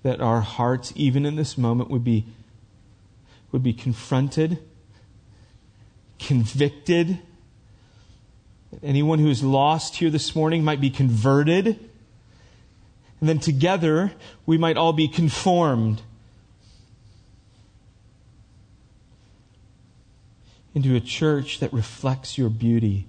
that 0.06 0.20
our 0.20 0.40
hearts, 0.40 0.92
even 0.94 1.26
in 1.26 1.34
this 1.34 1.58
moment, 1.58 1.90
would 1.90 2.04
be, 2.04 2.24
would 3.50 3.64
be 3.64 3.72
confronted, 3.72 4.56
convicted, 6.20 7.18
that 8.70 8.84
anyone 8.84 9.18
who 9.18 9.28
is 9.28 9.42
lost 9.42 9.96
here 9.96 10.08
this 10.08 10.36
morning 10.36 10.62
might 10.62 10.80
be 10.80 10.90
converted, 10.90 11.66
and 11.66 13.28
then 13.28 13.40
together 13.40 14.12
we 14.46 14.56
might 14.56 14.76
all 14.76 14.92
be 14.92 15.08
conformed 15.08 16.00
into 20.72 20.94
a 20.94 21.00
church 21.00 21.58
that 21.58 21.72
reflects 21.72 22.38
your 22.38 22.48
beauty, 22.48 23.08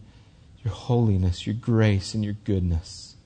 your 0.63 0.73
holiness, 0.73 1.45
your 1.45 1.53
grace, 1.53 2.15
and 2.15 2.25
your 2.25 2.35
goodness. 2.43 3.16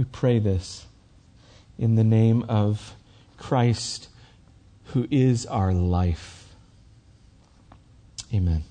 We 0.00 0.06
pray 0.06 0.38
this 0.38 0.86
in 1.78 1.96
the 1.96 2.04
name 2.04 2.42
of 2.48 2.94
Christ, 3.36 4.08
who 4.94 5.06
is 5.10 5.44
our 5.44 5.74
life. 5.74 6.54
Amen. 8.32 8.64